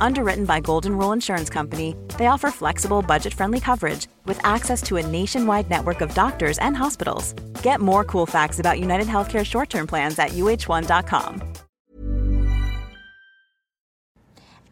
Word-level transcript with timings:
Underwritten 0.00 0.46
by 0.46 0.60
Golden 0.60 0.96
Rule 0.96 1.12
Insurance 1.12 1.50
Company, 1.50 1.94
they 2.18 2.26
offer 2.26 2.50
flexible, 2.50 3.02
budget 3.02 3.34
friendly 3.34 3.60
coverage 3.60 4.08
with 4.24 4.44
access 4.44 4.82
to 4.82 4.96
a 4.96 5.06
nationwide 5.06 5.70
network 5.70 6.00
of 6.00 6.12
doctors 6.14 6.58
and 6.58 6.76
hospitals. 6.76 7.34
Get 7.62 7.80
more 7.80 8.02
cool 8.02 8.26
facts 8.26 8.58
about 8.58 8.80
United 8.80 9.06
Healthcare 9.06 9.44
short 9.44 9.70
term 9.70 9.86
plans 9.86 10.18
at 10.18 10.30
uhone.com. 10.30 11.42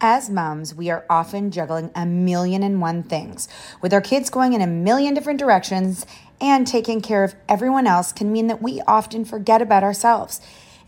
As 0.01 0.29
moms, 0.29 0.73
we 0.73 0.89
are 0.89 1.05
often 1.09 1.51
juggling 1.51 1.91
a 1.93 2.05
million 2.05 2.63
and 2.63 2.81
one 2.81 3.03
things. 3.03 3.49
With 3.81 3.93
our 3.93 4.01
kids 4.01 4.29
going 4.29 4.53
in 4.53 4.61
a 4.61 4.67
million 4.67 5.13
different 5.13 5.39
directions 5.39 6.05
and 6.41 6.65
taking 6.65 7.01
care 7.01 7.25
of 7.25 7.35
everyone 7.49 7.85
else 7.85 8.13
can 8.13 8.31
mean 8.31 8.47
that 8.47 8.61
we 8.61 8.81
often 8.87 9.25
forget 9.25 9.61
about 9.61 9.83
ourselves. 9.83 10.39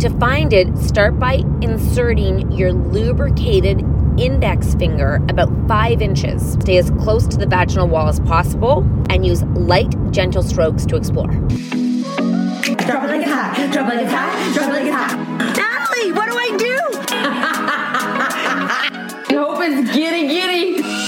To 0.00 0.10
find 0.18 0.52
it, 0.52 0.76
start 0.78 1.18
by 1.18 1.34
inserting 1.62 2.50
your 2.52 2.72
lubricated 2.72 3.80
index 4.18 4.74
finger 4.74 5.16
about 5.28 5.48
five 5.66 6.02
inches. 6.02 6.52
Stay 6.54 6.76
as 6.78 6.90
close 6.90 7.26
to 7.28 7.36
the 7.36 7.46
vaginal 7.46 7.88
wall 7.88 8.08
as 8.08 8.20
possible 8.20 8.78
and 9.08 9.24
use 9.24 9.42
light, 9.42 9.94
gentle 10.10 10.42
strokes 10.42 10.84
to 10.86 10.96
explore. 10.96 11.28
Drop 11.28 13.04
it 13.04 13.08
like 13.08 13.22
it's 13.22 13.30
hot. 13.30 13.70
Drop 13.72 13.92
it 13.92 13.96
like 13.96 14.04
it's 14.04 14.12
hot. 14.12 14.54
Drop 14.54 14.68
it 14.68 14.72
like 14.72 14.86
it's 14.86 14.94
hot. 14.94 15.30
What 16.14 16.30
do 16.30 16.36
I 16.36 16.56
do? 16.58 16.78
I 19.30 19.32
hope 19.32 19.58
it's 19.62 19.90
giddy 19.94 20.28
giddy. 20.28 21.03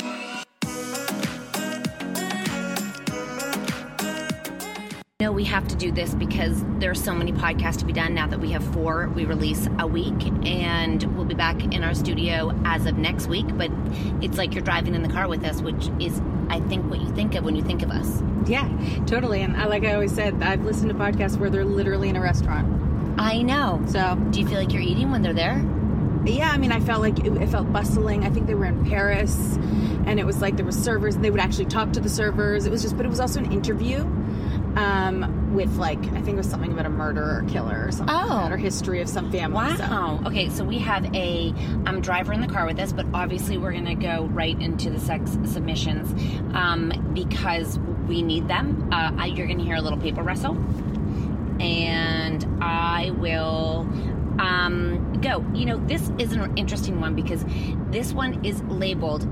No, 5.26 5.32
we 5.32 5.42
have 5.42 5.66
to 5.66 5.74
do 5.74 5.90
this 5.90 6.14
because 6.14 6.64
there 6.78 6.88
are 6.92 6.94
so 6.94 7.12
many 7.12 7.32
podcasts 7.32 7.78
to 7.78 7.84
be 7.84 7.92
done 7.92 8.14
now 8.14 8.28
that 8.28 8.38
we 8.38 8.52
have 8.52 8.62
four. 8.72 9.08
We 9.08 9.24
release 9.24 9.66
a 9.80 9.84
week, 9.84 10.24
and 10.46 11.02
we'll 11.16 11.24
be 11.24 11.34
back 11.34 11.60
in 11.74 11.82
our 11.82 11.96
studio 11.96 12.52
as 12.64 12.86
of 12.86 12.96
next 12.96 13.26
week. 13.26 13.46
But 13.58 13.72
it's 14.22 14.38
like 14.38 14.54
you're 14.54 14.62
driving 14.62 14.94
in 14.94 15.02
the 15.02 15.08
car 15.08 15.26
with 15.26 15.44
us, 15.44 15.60
which 15.60 15.88
is, 15.98 16.22
I 16.48 16.60
think, 16.60 16.88
what 16.88 17.00
you 17.00 17.12
think 17.16 17.34
of 17.34 17.42
when 17.42 17.56
you 17.56 17.64
think 17.64 17.82
of 17.82 17.90
us. 17.90 18.22
Yeah, 18.46 18.68
totally. 19.06 19.42
And 19.42 19.56
I, 19.56 19.64
like 19.66 19.82
I 19.82 19.94
always 19.94 20.14
said, 20.14 20.40
I've 20.44 20.64
listened 20.64 20.90
to 20.90 20.94
podcasts 20.94 21.36
where 21.36 21.50
they're 21.50 21.64
literally 21.64 22.08
in 22.08 22.14
a 22.14 22.20
restaurant. 22.20 23.18
I 23.20 23.42
know. 23.42 23.82
So 23.88 24.14
Do 24.30 24.38
you 24.38 24.46
feel 24.46 24.60
like 24.60 24.72
you're 24.72 24.80
eating 24.80 25.10
when 25.10 25.22
they're 25.22 25.34
there? 25.34 25.60
yeah, 26.24 26.50
I 26.52 26.56
mean, 26.56 26.70
I 26.70 26.78
felt 26.78 27.00
like 27.00 27.18
it, 27.18 27.36
it 27.36 27.48
felt 27.48 27.72
bustling. 27.72 28.24
I 28.24 28.30
think 28.30 28.46
they 28.46 28.54
were 28.54 28.66
in 28.66 28.84
Paris, 28.84 29.56
and 30.06 30.20
it 30.20 30.24
was 30.26 30.40
like 30.40 30.54
there 30.56 30.64
were 30.64 30.70
servers. 30.70 31.16
and 31.16 31.24
They 31.24 31.30
would 31.32 31.40
actually 31.40 31.66
talk 31.66 31.92
to 31.94 32.00
the 32.00 32.08
servers. 32.08 32.64
It 32.64 32.70
was 32.70 32.82
just, 32.82 32.96
but 32.96 33.04
it 33.06 33.08
was 33.08 33.18
also 33.18 33.40
an 33.40 33.50
interview 33.50 34.04
um, 34.76 35.54
with 35.54 35.76
like 35.76 35.98
I 35.98 36.20
think 36.20 36.28
it 36.30 36.36
was 36.36 36.48
something 36.48 36.72
about 36.72 36.86
a 36.86 36.90
murder 36.90 37.22
or 37.22 37.44
killer 37.48 37.86
or 37.86 37.90
something, 37.92 38.14
like 38.14 38.26
Oh. 38.26 38.28
that, 38.42 38.52
or 38.52 38.56
history 38.56 39.00
of 39.00 39.08
some 39.08 39.30
family. 39.32 39.56
Wow. 39.56 40.20
Okay, 40.26 40.48
so 40.50 40.64
we 40.64 40.78
have 40.78 41.04
a 41.14 41.52
um, 41.86 42.00
driver 42.00 42.32
in 42.32 42.40
the 42.40 42.46
car 42.48 42.66
with 42.66 42.78
us, 42.78 42.92
but 42.92 43.06
obviously 43.14 43.56
we're 43.58 43.72
going 43.72 43.86
to 43.86 43.94
go 43.94 44.26
right 44.32 44.60
into 44.60 44.90
the 44.90 45.00
sex 45.00 45.32
submissions 45.44 46.12
um, 46.54 46.92
because 47.14 47.78
we 48.06 48.22
need 48.22 48.46
them. 48.48 48.88
Uh, 48.92 49.24
you're 49.24 49.46
going 49.46 49.58
to 49.58 49.64
hear 49.64 49.76
a 49.76 49.80
little 49.80 49.98
paper 49.98 50.22
rustle, 50.22 50.56
and 51.60 52.46
I 52.62 53.10
will 53.18 53.88
um, 54.38 55.18
go. 55.22 55.44
You 55.54 55.64
know, 55.66 55.78
this 55.86 56.10
is 56.18 56.32
an 56.32 56.56
interesting 56.58 57.00
one 57.00 57.14
because 57.14 57.44
this 57.90 58.12
one 58.12 58.44
is 58.44 58.62
labeled 58.64 59.26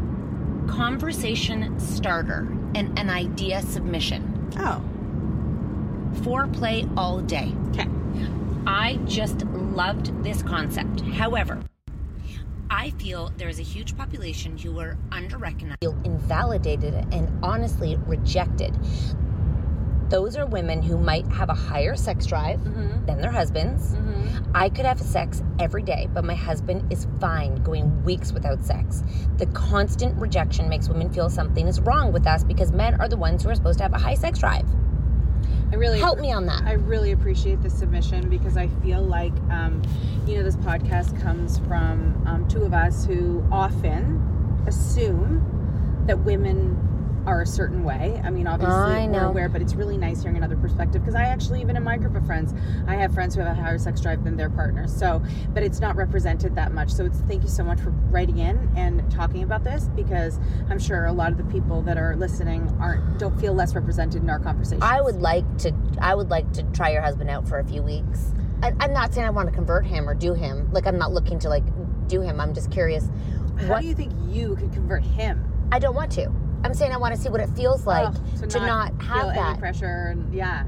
conversation 0.69 1.79
starter 1.79 2.49
and 2.75 2.99
an 2.99 3.11
idea 3.11 3.61
submission. 3.63 4.51
Oh, 4.59 4.83
Foreplay 6.23 6.91
all 6.97 7.21
day. 7.21 7.53
okay. 7.71 7.89
I 8.67 8.99
just 9.05 9.45
loved 9.45 10.25
this 10.25 10.43
concept. 10.43 11.03
However, 11.03 11.61
I 12.71 12.91
feel 12.91 13.33
there 13.37 13.49
is 13.49 13.59
a 13.59 13.63
huge 13.63 13.97
population 13.97 14.57
who 14.57 14.79
are 14.81 14.97
under-recognized, 15.13 15.79
feel 15.81 15.97
invalidated, 16.05 16.95
and 17.13 17.31
honestly 17.43 17.97
rejected. 18.07 18.77
Those 20.09 20.37
are 20.37 20.47
women 20.47 20.83
who 20.83 20.99
might 20.99 21.27
have 21.29 21.49
a 21.49 21.55
higher 21.55 21.97
sex 21.97 22.27
drive 22.27 22.61
mm-hmm. 22.61 23.07
than 23.07 23.21
their 23.21 23.31
husbands. 23.31 23.95
Mm-hmm. 23.95 24.53
I 24.55 24.69
could 24.69 24.85
have 24.85 25.01
sex 25.01 25.43
every 25.59 25.83
day, 25.83 26.09
but 26.13 26.25
my 26.25 26.35
husband 26.35 26.93
is 26.93 27.07
fine 27.21 27.57
going 27.63 28.03
weeks 28.05 28.33
without 28.33 28.65
sex. 28.65 29.03
The 29.39 29.47
constant 29.47 30.15
rejection 30.21 30.69
makes 30.69 30.89
women 30.89 31.11
feel 31.11 31.31
something 31.31 31.67
is 31.67 31.81
wrong 31.81 32.13
with 32.13 32.27
us 32.27 32.45
because 32.45 32.71
men 32.71 33.01
are 33.01 33.09
the 33.09 33.17
ones 33.17 33.43
who 33.43 33.51
are 33.51 33.55
supposed 33.55 33.79
to 33.79 33.85
have 33.85 33.95
a 33.95 33.99
high 33.99 34.15
sex 34.15 34.39
drive. 34.39 34.67
I 35.73 35.77
really 35.77 35.99
Help 35.99 36.19
me 36.19 36.33
on 36.33 36.47
that. 36.47 36.63
I 36.65 36.73
really 36.73 37.13
appreciate 37.13 37.63
the 37.63 37.71
submission 37.71 38.29
because 38.29 38.57
I 38.57 38.69
feel 38.69 39.03
like, 39.03 39.33
um, 39.51 39.83
you 40.27 40.37
know, 40.37 40.43
this 40.43 40.57
podcast 40.57 41.21
comes 41.21 41.59
from 41.61 42.23
um, 42.27 42.47
two 42.49 42.63
of 42.63 42.73
us 42.73 43.05
who 43.05 43.45
often 43.51 44.21
assume 44.67 45.43
that 46.07 46.19
women 46.21 46.77
are 47.27 47.43
a 47.43 47.47
certain 47.47 47.85
way. 47.85 48.21
I 48.25 48.31
mean, 48.31 48.47
obviously 48.47 48.75
I 48.75 49.07
we're 49.07 49.25
aware, 49.25 49.49
but 49.49 49.63
it's 49.63 49.75
really 49.75 49.97
nice 49.97 50.23
hearing 50.23 50.37
another 50.37 50.57
perspective 50.57 51.03
because 51.03 51.15
I 51.15 51.23
actually, 51.25 51.61
even 51.61 51.77
in 51.77 51.83
my 51.83 51.97
group 51.97 52.15
of 52.15 52.27
friends, 52.27 52.55
I 52.87 52.95
have 52.97 53.15
friends 53.15 53.35
who 53.35 53.41
have 53.41 53.57
a 53.57 53.61
higher 53.61 53.79
sex 53.79 54.01
drive 54.01 54.25
than 54.25 54.37
their 54.37 54.51
partners. 54.51 54.95
So, 54.95 55.23
but 55.53 55.63
it's 55.63 55.81
not 55.81 55.97
represented 55.97 56.55
that 56.57 56.73
much. 56.73 56.91
So, 56.91 57.05
it's 57.05 57.21
thank 57.21 57.43
you 57.43 57.49
so 57.49 57.65
much 57.65 57.81
for 57.81 57.91
writing 57.91 58.39
in 58.39 58.71
and 58.77 59.09
talking 59.11 59.43
about 59.43 59.65
this 59.65 59.89
because 59.97 60.39
I'm 60.69 60.79
sure 60.79 61.07
a 61.07 61.13
lot 61.13 61.33
of 61.33 61.39
the 61.39 61.45
people 61.45 61.83
that 61.83 61.97
are 61.97 62.17
listening 62.17 62.69
aren't 62.81 63.19
don't 63.19 63.39
feel 63.41 63.55
less 63.55 63.75
represented 63.75 64.23
in 64.23 64.31
our 64.31 64.39
conversation. 64.39 64.83
I 64.83 65.01
would 65.01 65.21
like 65.21 65.45
to. 65.59 65.73
I 66.01 66.15
would 66.15 66.31
like 66.31 66.53
to 66.55 66.63
try 66.73 66.91
your 66.91 67.03
husband 67.03 67.31
out 67.31 67.49
for 67.49 67.59
a 67.59 67.65
few 67.65 67.83
weeks. 67.83 68.33
I, 68.63 68.73
I'm 68.81 68.93
not 68.93 69.13
saying 69.15 69.27
I 69.27 69.31
want 69.31 69.49
to 69.49 69.55
convert 69.55 69.87
him 69.87 70.09
or 70.09 70.15
do 70.15 70.35
him. 70.35 70.71
Like 70.73 70.87
I'm 70.87 70.99
not 70.99 71.13
looking 71.13 71.39
to 71.41 71.49
like 71.49 71.65
do 72.09 72.21
him. 72.21 72.41
I'm 72.41 72.55
just 72.55 72.71
curious. 72.71 73.09
How 73.59 73.67
What 73.69 73.83
do 73.83 73.87
you 73.87 73.95
think 73.95 74.13
you 74.29 74.57
could 74.57 74.73
convert 74.73 75.05
him? 75.05 75.51
I 75.73 75.79
don't 75.79 75.95
want 75.95 76.13
to. 76.13 76.31
I'm 76.65 76.75
saying 76.75 76.93
I 76.93 76.97
want 76.97 77.15
to 77.15 77.21
see 77.21 77.29
what 77.29 77.41
it 77.41 77.51
feels 77.51 77.87
like 77.87 78.09
Oh, 78.43 78.47
to 78.47 78.59
not, 78.61 78.91
feel 79.01 79.09
have 79.09 79.35
that. 79.35 79.59
pressure 79.59 80.09
and 80.13 80.33
yeah. 80.35 80.65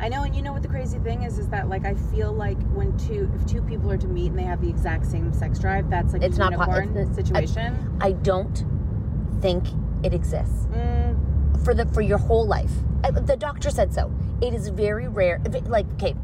I 0.00 0.08
know, 0.08 0.22
and 0.22 0.34
you 0.34 0.40
know 0.40 0.52
what 0.54 0.62
the 0.62 0.68
crazy 0.68 0.98
thing 0.98 1.22
is, 1.24 1.38
is 1.38 1.48
that 1.48 1.68
like 1.68 1.84
I 1.84 1.94
feel 1.94 2.32
like 2.32 2.60
when 2.72 2.96
two, 2.98 3.30
if 3.34 3.46
two 3.46 3.60
people 3.62 3.90
are 3.92 3.98
to 3.98 4.08
meet 4.08 4.28
and 4.28 4.38
they 4.38 4.44
have 4.44 4.60
the 4.62 4.68
exact 4.68 5.04
same 5.06 5.32
sex 5.32 5.58
drive, 5.58 5.90
that's 5.90 6.12
like 6.14 6.22
It's 6.22 6.36
a 6.38 6.40
not 6.40 6.54
po- 6.54 6.72
it's- 6.72 6.96
it's- 6.96 7.14
situation. 7.16 7.76
I 8.00 8.12
don't 8.12 8.64
think 9.40 9.64
it 10.02 10.14
exists 10.14 10.66
Mm, 10.72 11.64
for 11.64 11.74
the 11.74 11.84
for 11.86 12.00
your 12.00 12.18
whole 12.18 12.46
life. 12.46 12.72
I, 13.04 13.10
the 13.10 13.36
doctor 13.36 13.68
said 13.70 13.92
so. 13.92 14.10
It 14.40 14.54
is 14.54 14.68
very 14.68 15.06
rare. 15.06 15.38
Like 15.66 15.86
okay, 15.94 16.14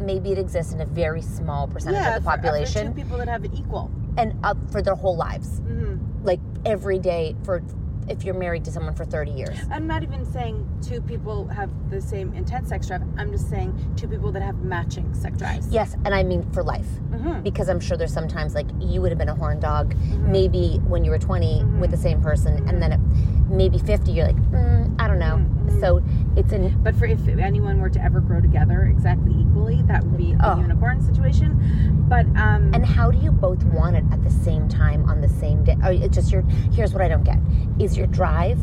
maybe 0.00 0.30
it 0.30 0.38
exists 0.38 0.72
in 0.72 0.80
a 0.80 0.86
very 0.86 1.20
small 1.22 1.66
percentage 1.66 2.00
yeah, 2.00 2.16
of 2.16 2.22
the 2.22 2.30
for- 2.30 2.36
for 2.36 2.42
population, 2.42 2.86
two 2.88 2.92
people 2.94 3.18
that 3.18 3.28
have 3.28 3.44
it 3.44 3.50
equal. 3.54 3.90
and 4.16 4.34
up 4.44 4.56
for 4.70 4.80
their 4.80 4.94
whole 4.94 5.16
lives. 5.16 5.58
hmm 5.58 5.96
Like 6.22 6.40
every 6.64 7.00
day 7.00 7.34
for 7.42 7.60
if 8.08 8.24
you're 8.24 8.34
married 8.34 8.64
to 8.64 8.70
someone 8.72 8.94
for 8.94 9.04
30 9.04 9.30
years. 9.32 9.58
I'm 9.70 9.86
not 9.86 10.02
even 10.02 10.24
saying 10.24 10.66
two 10.82 11.00
people 11.00 11.46
have 11.48 11.70
the 11.90 12.00
same 12.00 12.32
intense 12.34 12.68
sex 12.68 12.86
drive. 12.88 13.02
I'm 13.18 13.30
just 13.32 13.48
saying 13.48 13.74
two 13.96 14.08
people 14.08 14.30
that 14.32 14.42
have 14.42 14.62
matching 14.62 15.12
sex 15.14 15.38
drives. 15.38 15.68
Yes, 15.72 15.94
and 16.04 16.14
I 16.14 16.22
mean 16.22 16.42
for 16.52 16.62
life. 16.62 16.88
Mhm. 17.10 17.42
Because 17.42 17.68
I'm 17.68 17.80
sure 17.80 17.96
there's 17.96 18.12
sometimes 18.12 18.54
like 18.54 18.66
you 18.80 19.00
would 19.00 19.10
have 19.10 19.18
been 19.18 19.28
a 19.28 19.34
horn 19.34 19.58
dog 19.60 19.94
maybe 20.18 20.80
when 20.86 21.04
you 21.04 21.10
were 21.10 21.18
20 21.18 21.64
with 21.80 21.90
the 21.90 21.96
same 21.96 22.20
person, 22.20 22.68
and 22.68 22.82
then 22.82 22.92
at 22.92 23.00
maybe 23.48 23.78
50, 23.78 24.10
you're 24.12 24.26
like, 24.26 24.36
mm, 24.50 24.92
I 24.98 25.06
don't 25.08 25.18
know. 25.18 25.40
So 25.80 26.02
it's 26.36 26.52
an 26.52 26.78
But 26.82 26.94
for 26.96 27.06
if 27.06 27.26
anyone 27.28 27.80
were 27.80 27.90
to 27.90 28.02
ever 28.02 28.20
grow 28.20 28.40
together 28.40 28.84
exactly 28.86 29.32
equally, 29.38 29.82
that 29.82 30.04
would 30.04 30.16
be 30.16 30.32
a 30.32 30.38
Oh. 30.54 30.60
unicorn 30.60 31.00
situation. 31.00 32.04
But 32.08 32.26
um, 32.36 32.70
and 32.74 32.84
how 32.84 33.10
do 33.10 33.18
you 33.18 33.30
both 33.32 33.64
want 33.64 33.96
it 33.96 34.04
at 34.12 34.22
the 34.24 34.30
same 34.30 34.68
time 34.68 35.08
on 35.08 35.20
the 35.20 35.28
same 35.28 35.64
day? 35.64 35.76
Or 35.84 35.92
it's 35.92 36.14
just 36.14 36.30
your 36.32 36.42
here's 36.72 36.92
what 36.92 37.02
I 37.02 37.08
don't 37.08 37.24
get 37.24 37.38
is 37.78 37.96
your 37.96 38.06
drive 38.06 38.58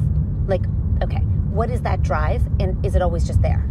like 0.48 0.66
okay 1.04 1.20
what 1.52 1.70
is 1.70 1.82
that 1.82 2.02
drive 2.02 2.42
and 2.60 2.84
is 2.86 2.96
it 2.96 3.02
always 3.02 3.26
just 3.28 3.42
there? 3.42 3.64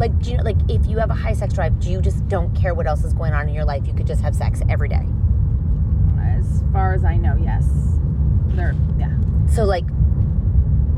Like 0.00 0.18
do 0.20 0.30
you 0.30 0.36
know 0.38 0.42
like 0.42 0.56
if 0.68 0.86
you 0.86 0.96
have 0.98 1.10
a 1.10 1.14
high 1.14 1.34
sex 1.34 1.52
drive, 1.54 1.78
do 1.78 1.90
you 1.90 2.00
just 2.00 2.26
don't 2.28 2.52
care 2.56 2.72
what 2.74 2.86
else 2.86 3.04
is 3.04 3.12
going 3.12 3.34
on 3.34 3.48
in 3.48 3.54
your 3.54 3.66
life? 3.66 3.86
You 3.86 3.92
could 3.92 4.06
just 4.06 4.22
have 4.22 4.34
sex 4.34 4.62
every 4.68 4.88
day. 4.88 5.06
as 6.20 6.64
far 6.72 6.94
as 6.94 7.04
I 7.04 7.16
know, 7.16 7.36
yes, 7.36 7.66
they're 8.56 8.74
yeah. 8.98 9.14
So 9.52 9.64
like 9.64 9.84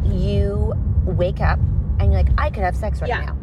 you 0.05 0.75
wake 1.05 1.41
up 1.41 1.59
and 1.99 2.13
you're 2.13 2.23
like, 2.23 2.33
I 2.39 2.51
could 2.51 2.63
have 2.63 2.77
sex 2.77 3.01
right 3.01 3.09
Yeah. 3.09 3.25
now. 3.25 3.37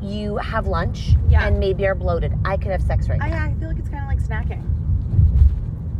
You 0.00 0.36
have 0.36 0.66
lunch 0.66 1.14
Yeah. 1.28 1.46
and 1.46 1.58
maybe 1.58 1.86
are 1.86 1.94
bloated. 1.94 2.32
I 2.44 2.56
could 2.56 2.70
have 2.70 2.82
sex 2.82 3.08
right 3.08 3.18
now. 3.18 3.24
I, 3.26 3.30
now. 3.30 3.44
I 3.46 3.54
feel 3.54 3.68
like 3.68 3.78
it's 3.78 3.88
kind 3.88 4.02
of 4.04 4.08
like 4.08 4.22
snacking. 4.22 4.62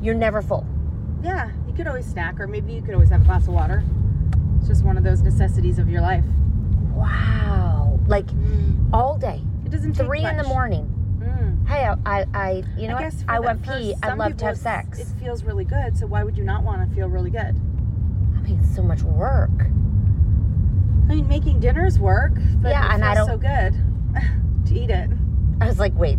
You're 0.02 0.14
never 0.14 0.42
full. 0.42 0.66
Yeah, 1.22 1.50
you 1.66 1.72
could 1.72 1.86
always 1.86 2.04
snack, 2.04 2.38
or 2.38 2.46
maybe 2.46 2.72
you 2.75 2.82
could 2.82 2.92
always 2.94 3.08
have 3.08 3.22
a 3.22 3.25
glass 3.25 3.48
of 3.48 3.54
water. 3.54 3.82
It's 4.58 4.69
just 4.69 4.84
one 4.84 4.98
of 4.98 5.05
those 5.05 5.22
necessities 5.22 5.79
of 5.79 5.88
your 5.88 6.03
life. 6.03 6.24
Wow. 6.93 7.94
Like 8.06 8.27
all 8.93 9.17
day. 9.19 9.43
It 9.65 9.70
doesn't 9.70 9.94
take 9.94 10.06
Three 10.06 10.25
in 10.25 10.37
the 10.37 10.44
morning. 10.44 10.91
Mm. 11.19 11.67
Hey, 11.67 11.87
I, 11.87 11.96
I, 12.05 12.27
I 12.34 12.63
you 12.77 12.89
know 12.89 12.96
I 12.96 13.05
what? 13.05 13.25
I 13.29 13.41
went 13.41 13.63
pee. 13.63 13.94
I'd 14.03 14.19
love 14.19 14.37
to 14.37 14.44
have 14.44 14.58
sex. 14.58 14.99
It 15.01 15.06
feels 15.19 15.43
really 15.44 15.65
good, 15.65 15.96
so 15.96 16.06
why 16.06 16.23
would 16.23 16.37
you 16.37 16.44
not 16.44 16.63
want 16.63 16.87
to 16.89 16.94
feel 16.94 17.08
really 17.08 17.31
good? 17.31 17.58
I 18.37 18.41
mean, 18.43 18.61
it's 18.63 18.75
so 18.75 18.82
much 18.82 19.03
work. 19.03 19.51
I 19.61 21.15
mean, 21.15 21.29
making 21.29 21.61
dinners 21.61 21.99
work, 21.99 22.34
but 22.63 22.70
Yeah, 22.70 22.87
it 22.91 22.94
and 22.94 23.05
I 23.05 23.15
don't- 23.15 23.27
so 23.27 23.37
good 23.39 23.75
to 24.67 24.75
eat 24.75 24.91
it. 24.91 25.11
I 25.61 25.67
was 25.67 25.79
like, 25.79 25.94
wait. 25.94 26.19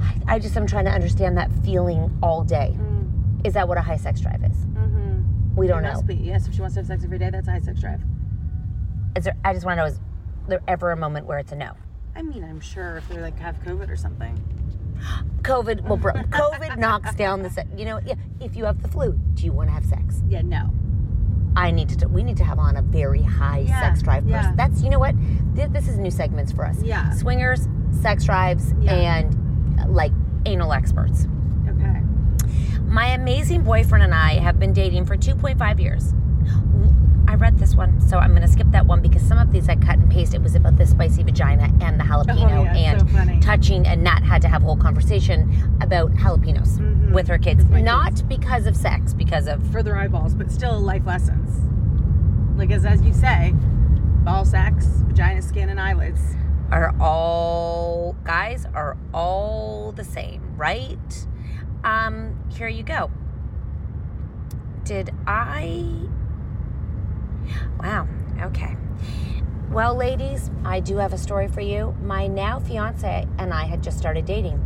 I- 0.00 0.34
I 0.34 0.38
just 0.38 0.56
am 0.56 0.66
trying 0.66 0.84
to 0.86 0.90
understand 0.92 1.36
that 1.38 1.50
feeling 1.64 2.16
all 2.22 2.42
day. 2.42 2.76
Mm. 2.78 3.46
Is 3.46 3.54
that 3.54 3.68
what 3.68 3.78
a 3.78 3.82
high 3.82 3.96
sex 3.96 4.20
drive 4.20 4.42
is? 4.44 4.56
Mm-hmm. 4.56 5.54
We 5.56 5.66
don't 5.66 5.80
it 5.84 5.88
know. 5.88 5.92
Must 5.94 6.06
be. 6.06 6.14
Yes, 6.16 6.46
if 6.48 6.54
she 6.54 6.60
wants 6.60 6.74
to 6.74 6.80
have 6.80 6.86
sex 6.86 7.04
every 7.04 7.18
day, 7.18 7.30
that's 7.30 7.46
a 7.46 7.52
high 7.52 7.60
sex 7.60 7.80
drive. 7.80 8.00
Is 9.16 9.24
there? 9.24 9.36
I 9.44 9.52
just 9.52 9.64
want 9.64 9.78
to 9.78 9.82
know: 9.82 9.86
is 9.86 10.00
there 10.48 10.60
ever 10.68 10.90
a 10.90 10.96
moment 10.96 11.26
where 11.26 11.38
it's 11.38 11.52
a 11.52 11.56
no? 11.56 11.72
I 12.16 12.22
mean, 12.22 12.44
I'm 12.44 12.60
sure 12.60 12.96
if 12.96 13.08
they 13.08 13.18
like 13.18 13.38
have 13.38 13.56
COVID 13.62 13.90
or 13.90 13.96
something. 13.96 14.38
COVID, 15.42 15.82
well, 15.82 15.96
bro, 15.96 16.12
COVID 16.30 16.78
knocks 16.78 17.14
down 17.14 17.42
the. 17.42 17.50
Se- 17.50 17.66
you 17.76 17.84
know, 17.84 18.00
yeah. 18.04 18.14
If 18.40 18.56
you 18.56 18.64
have 18.64 18.82
the 18.82 18.88
flu, 18.88 19.12
do 19.34 19.44
you 19.44 19.52
want 19.52 19.68
to 19.68 19.74
have 19.74 19.84
sex? 19.84 20.22
Yeah, 20.28 20.42
no. 20.42 20.70
I 21.56 21.70
need 21.70 21.88
to. 21.90 22.08
We 22.08 22.22
need 22.24 22.36
to 22.38 22.44
have 22.44 22.58
on 22.58 22.76
a 22.76 22.82
very 22.82 23.22
high 23.22 23.60
Yeah, 23.60 23.80
sex 23.80 24.02
drive 24.02 24.24
person. 24.24 24.32
yeah. 24.32 24.52
That's 24.56 24.82
you 24.82 24.90
know 24.90 24.98
what. 24.98 25.14
This, 25.54 25.68
this 25.70 25.88
is 25.88 25.98
new 25.98 26.10
segments 26.10 26.50
for 26.50 26.64
us. 26.66 26.82
Yeah. 26.82 27.12
Swingers, 27.12 27.68
sex 28.02 28.24
drives, 28.24 28.74
Yeah. 28.80 28.94
and 28.94 29.80
uh, 29.80 29.86
like 29.88 30.10
anal 30.46 30.72
experts. 30.72 31.28
Okay. 31.68 32.00
My 32.86 33.08
amazing 33.08 33.62
boyfriend 33.62 34.02
and 34.04 34.14
I 34.14 34.34
have 34.40 34.58
been 34.58 34.72
dating 34.72 35.06
for 35.06 35.16
2.5 35.16 35.80
years. 35.80 36.12
I 37.26 37.34
read 37.36 37.58
this 37.58 37.74
one, 37.74 38.00
so 38.00 38.18
I'm 38.18 38.30
going 38.30 38.42
to 38.42 38.48
skip 38.48 38.70
that 38.70 38.86
one 38.86 39.00
because 39.02 39.22
some 39.22 39.38
of 39.38 39.50
these 39.50 39.68
I 39.68 39.76
cut 39.76 39.98
and 39.98 40.10
paste. 40.10 40.34
It 40.34 40.42
was 40.42 40.54
about 40.54 40.76
the 40.76 40.86
spicy 40.86 41.22
vagina 41.22 41.64
and 41.80 41.98
the 41.98 42.04
jalapeno 42.04 42.60
Oh, 42.60 42.62
yeah, 42.64 42.74
and 42.98 43.40
so 43.40 43.40
touching, 43.46 43.86
and 43.86 44.04
Nat 44.04 44.22
had 44.22 44.40
to 44.42 44.48
have 44.48 44.62
a 44.62 44.66
whole 44.66 44.76
conversation 44.76 45.50
about 45.80 46.12
jalapenos 46.14 46.78
Mhm. 46.78 47.12
with 47.12 47.26
her 47.28 47.38
kids. 47.38 47.64
Not 47.64 48.06
kids. 48.10 48.22
because 48.22 48.66
of 48.66 48.76
sex, 48.76 49.12
because 49.14 49.46
of 49.48 49.66
For 49.72 49.82
their 49.82 49.96
eyeballs, 49.96 50.34
but 50.34 50.50
still 50.52 50.78
life 50.80 51.06
lessons. 51.06 51.60
Like 52.56 52.70
as 52.70 52.84
as 52.84 53.02
you 53.02 53.12
say, 53.12 53.54
ball 54.22 54.44
sacks, 54.44 54.86
vagina 55.06 55.42
skin, 55.42 55.68
and 55.70 55.80
eyelids. 55.80 56.20
are 56.70 56.94
all 56.98 58.16
guys 58.24 58.66
are 58.74 58.96
all 59.12 59.92
the 59.92 60.02
same, 60.04 60.40
right? 60.56 61.26
Um, 61.84 62.34
here 62.48 62.68
you 62.68 62.82
go. 62.82 63.10
Did 64.84 65.10
I 65.26 65.84
Wow, 67.80 68.08
okay. 68.42 68.76
Well, 69.70 69.94
ladies, 69.94 70.50
I 70.64 70.80
do 70.80 70.98
have 70.98 71.12
a 71.12 71.18
story 71.18 71.48
for 71.48 71.60
you. 71.60 71.94
My 72.02 72.26
now 72.26 72.60
fiance 72.60 73.26
and 73.38 73.52
I 73.52 73.64
had 73.64 73.82
just 73.82 73.98
started 73.98 74.24
dating. 74.24 74.62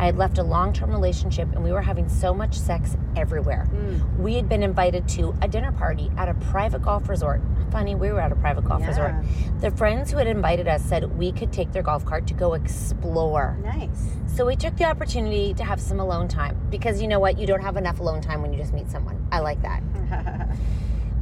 I 0.00 0.06
had 0.06 0.16
left 0.16 0.38
a 0.38 0.42
long 0.42 0.72
term 0.72 0.90
relationship 0.90 1.48
and 1.52 1.62
we 1.62 1.70
were 1.70 1.82
having 1.82 2.08
so 2.08 2.34
much 2.34 2.58
sex 2.58 2.96
everywhere. 3.16 3.66
Hmm. 3.66 4.20
We 4.22 4.34
had 4.34 4.48
been 4.48 4.62
invited 4.64 5.08
to 5.10 5.34
a 5.42 5.46
dinner 5.48 5.70
party 5.70 6.10
at 6.16 6.28
a 6.28 6.34
private 6.34 6.82
golf 6.82 7.08
resort. 7.08 7.40
Funny, 7.70 7.94
we 7.94 8.10
were 8.10 8.20
at 8.20 8.32
a 8.32 8.36
private 8.36 8.64
golf 8.64 8.80
Yeah. 8.80 8.88
resort. 8.88 9.14
The 9.60 9.70
friends 9.70 10.10
who 10.10 10.18
had 10.18 10.26
invited 10.26 10.66
us 10.66 10.82
said 10.82 11.16
we 11.18 11.30
could 11.30 11.52
take 11.52 11.70
their 11.72 11.82
golf 11.82 12.04
cart 12.04 12.26
to 12.28 12.34
go 12.34 12.54
explore. 12.54 13.56
Nice. 13.62 14.16
So 14.26 14.44
we 14.46 14.56
took 14.56 14.76
the 14.76 14.84
opportunity 14.84 15.54
to 15.54 15.64
have 15.64 15.80
some 15.80 16.00
alone 16.00 16.26
time 16.28 16.56
because 16.70 17.00
you 17.00 17.06
know 17.06 17.20
what? 17.20 17.38
You 17.38 17.46
don't 17.46 17.62
have 17.62 17.76
enough 17.76 18.00
alone 18.00 18.20
time 18.20 18.42
when 18.42 18.52
you 18.52 18.58
just 18.58 18.72
meet 18.72 18.90
someone. 18.90 19.24
I 19.30 19.40
like 19.40 19.60
that. 19.62 19.82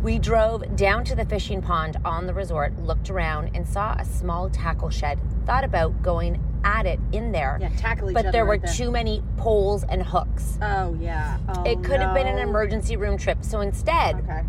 we 0.06 0.20
drove 0.20 0.76
down 0.76 1.02
to 1.02 1.16
the 1.16 1.24
fishing 1.24 1.60
pond 1.60 1.96
on 2.04 2.28
the 2.28 2.32
resort, 2.32 2.72
looked 2.78 3.10
around, 3.10 3.50
and 3.56 3.66
saw 3.66 3.92
a 3.98 4.04
small 4.04 4.48
tackle 4.48 4.88
shed. 4.88 5.18
Thought 5.46 5.64
about 5.64 6.00
going 6.00 6.40
at 6.62 6.86
it 6.86 7.00
in 7.10 7.32
there. 7.32 7.58
Yeah, 7.60 7.70
tackle 7.76 8.10
each 8.10 8.14
but 8.14 8.26
other 8.26 8.30
there 8.30 8.44
were 8.44 8.52
right 8.52 8.62
there. 8.62 8.72
too 8.72 8.92
many 8.92 9.20
poles 9.36 9.82
and 9.82 10.00
hooks. 10.00 10.60
Oh 10.62 10.96
yeah. 11.00 11.38
Oh, 11.48 11.64
it 11.64 11.82
could 11.82 11.98
have 11.98 12.14
been 12.14 12.28
an 12.28 12.36
no. 12.36 12.42
emergency 12.42 12.96
room 12.96 13.18
trip. 13.18 13.38
So 13.40 13.60
instead, 13.62 14.14
Okay. 14.20 14.42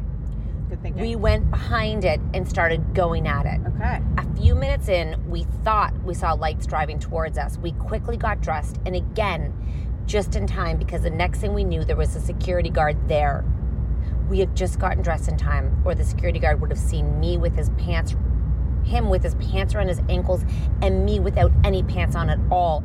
Good 0.69 0.81
thinking. 0.83 1.01
we 1.01 1.15
went 1.15 1.49
behind 1.49 2.05
it 2.05 2.21
and 2.35 2.47
started 2.47 2.93
going 2.93 3.27
at 3.27 3.47
it. 3.47 3.59
okay. 3.75 3.99
A 4.19 4.35
few 4.39 4.53
minutes 4.53 4.89
in, 4.89 5.27
we 5.27 5.45
thought 5.63 5.91
we 6.03 6.13
saw 6.13 6.33
lights 6.33 6.67
driving 6.67 6.99
towards 6.99 7.39
us. 7.39 7.57
We 7.57 7.71
quickly 7.71 8.15
got 8.15 8.41
dressed, 8.41 8.77
and 8.85 8.95
again, 8.95 9.55
just 10.05 10.35
in 10.35 10.45
time 10.45 10.77
because 10.77 11.01
the 11.01 11.09
next 11.09 11.39
thing 11.39 11.55
we 11.55 11.63
knew, 11.63 11.83
there 11.83 11.95
was 11.95 12.15
a 12.15 12.21
security 12.21 12.69
guard 12.69 13.07
there. 13.09 13.43
We 14.29 14.39
had 14.39 14.55
just 14.55 14.77
gotten 14.79 15.01
dressed 15.01 15.27
in 15.29 15.37
time, 15.37 15.81
or 15.85 15.95
the 15.95 16.03
security 16.03 16.39
guard 16.39 16.59
would 16.61 16.69
have 16.69 16.79
seen 16.79 17.19
me 17.19 17.37
with 17.37 17.55
his 17.55 17.69
pants, 17.71 18.15
him 18.83 19.09
with 19.09 19.23
his 19.23 19.35
pants 19.35 19.73
around 19.73 19.87
his 19.87 20.01
ankles, 20.09 20.43
and 20.81 21.05
me 21.05 21.19
without 21.19 21.51
any 21.63 21.81
pants 21.83 22.15
on 22.15 22.29
at 22.29 22.39
all. 22.51 22.83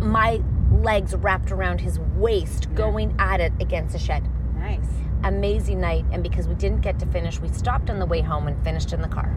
My 0.00 0.42
legs 0.70 1.14
wrapped 1.16 1.50
around 1.50 1.80
his 1.80 1.98
waist, 2.16 2.72
going 2.74 3.14
at 3.18 3.40
it 3.40 3.52
against 3.60 3.92
the 3.94 3.98
shed 3.98 4.28
Nice. 4.58 4.84
amazing 5.24 5.80
night 5.80 6.04
and 6.12 6.22
because 6.22 6.46
we 6.46 6.54
didn't 6.54 6.82
get 6.82 6.98
to 6.98 7.06
finish 7.06 7.40
we 7.40 7.48
stopped 7.48 7.88
on 7.88 7.98
the 7.98 8.04
way 8.06 8.20
home 8.20 8.46
and 8.46 8.62
finished 8.62 8.92
in 8.92 9.00
the 9.00 9.08
car 9.08 9.34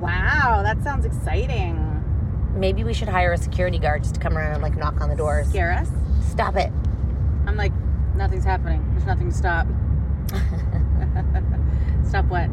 Wow, 0.00 0.62
that 0.62 0.82
sounds 0.82 1.06
exciting. 1.06 1.82
maybe 2.56 2.82
we 2.84 2.92
should 2.92 3.08
hire 3.08 3.32
a 3.32 3.38
security 3.38 3.78
guard 3.78 4.02
just 4.02 4.14
to 4.16 4.20
come 4.20 4.36
around 4.36 4.52
and 4.54 4.62
like 4.62 4.76
knock 4.76 5.00
on 5.00 5.08
the 5.08 5.14
doors 5.16 5.48
Scare 5.48 5.72
us? 5.72 5.88
stop 6.28 6.56
it 6.56 6.72
nothing's 8.16 8.44
happening. 8.44 8.84
There's 8.92 9.06
nothing 9.06 9.30
to 9.30 9.36
stop. 9.36 9.66
stop 12.06 12.24
what? 12.26 12.50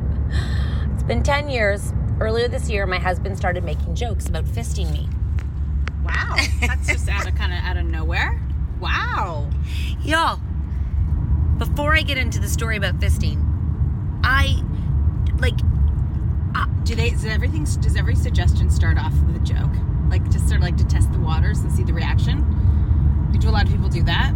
it's 0.94 1.04
been 1.04 1.24
10 1.24 1.50
years 1.50 1.92
earlier 2.20 2.48
this 2.48 2.70
year 2.70 2.86
my 2.86 3.00
husband 3.00 3.36
started 3.36 3.64
making 3.64 3.96
jokes 3.96 4.28
about 4.28 4.46
fisting 4.46 4.92
me 4.92 5.10
Wow. 6.04 6.36
That's 6.62 6.88
just 6.88 7.10
out 7.10 7.28
of 7.28 7.34
kind 7.36 7.52
of 7.52 7.60
out 7.64 7.78
of 7.78 7.86
nowhere. 7.86 8.40
Wow. 8.80 9.50
y'all 10.02 10.40
before 11.58 11.96
i 11.96 12.02
get 12.02 12.18
into 12.18 12.40
the 12.40 12.50
story 12.50 12.78
about 12.78 13.00
fisting 13.00 13.40
i 14.24 14.62
like 15.40 15.56
uh, 16.56 16.66
Do 16.84 16.96
they? 16.96 17.10
Does 17.12 17.26
everything? 17.26 17.64
Does 17.64 17.96
every 17.96 18.16
suggestion 18.16 18.70
start 18.70 18.98
off 18.98 19.14
with 19.26 19.36
a 19.36 19.40
joke? 19.40 19.72
Like 20.10 20.24
just 20.30 20.48
sort 20.48 20.58
of 20.58 20.64
like 20.64 20.78
to 20.78 20.86
test 20.86 21.12
the 21.12 21.20
waters 21.20 21.60
and 21.60 21.72
see 21.72 21.84
the 21.84 21.94
reaction. 21.94 22.46
Do 23.40 23.50
a 23.50 23.52
lot 23.52 23.66
of 23.66 23.72
people 23.72 23.90
do 23.90 24.04
that? 24.04 24.32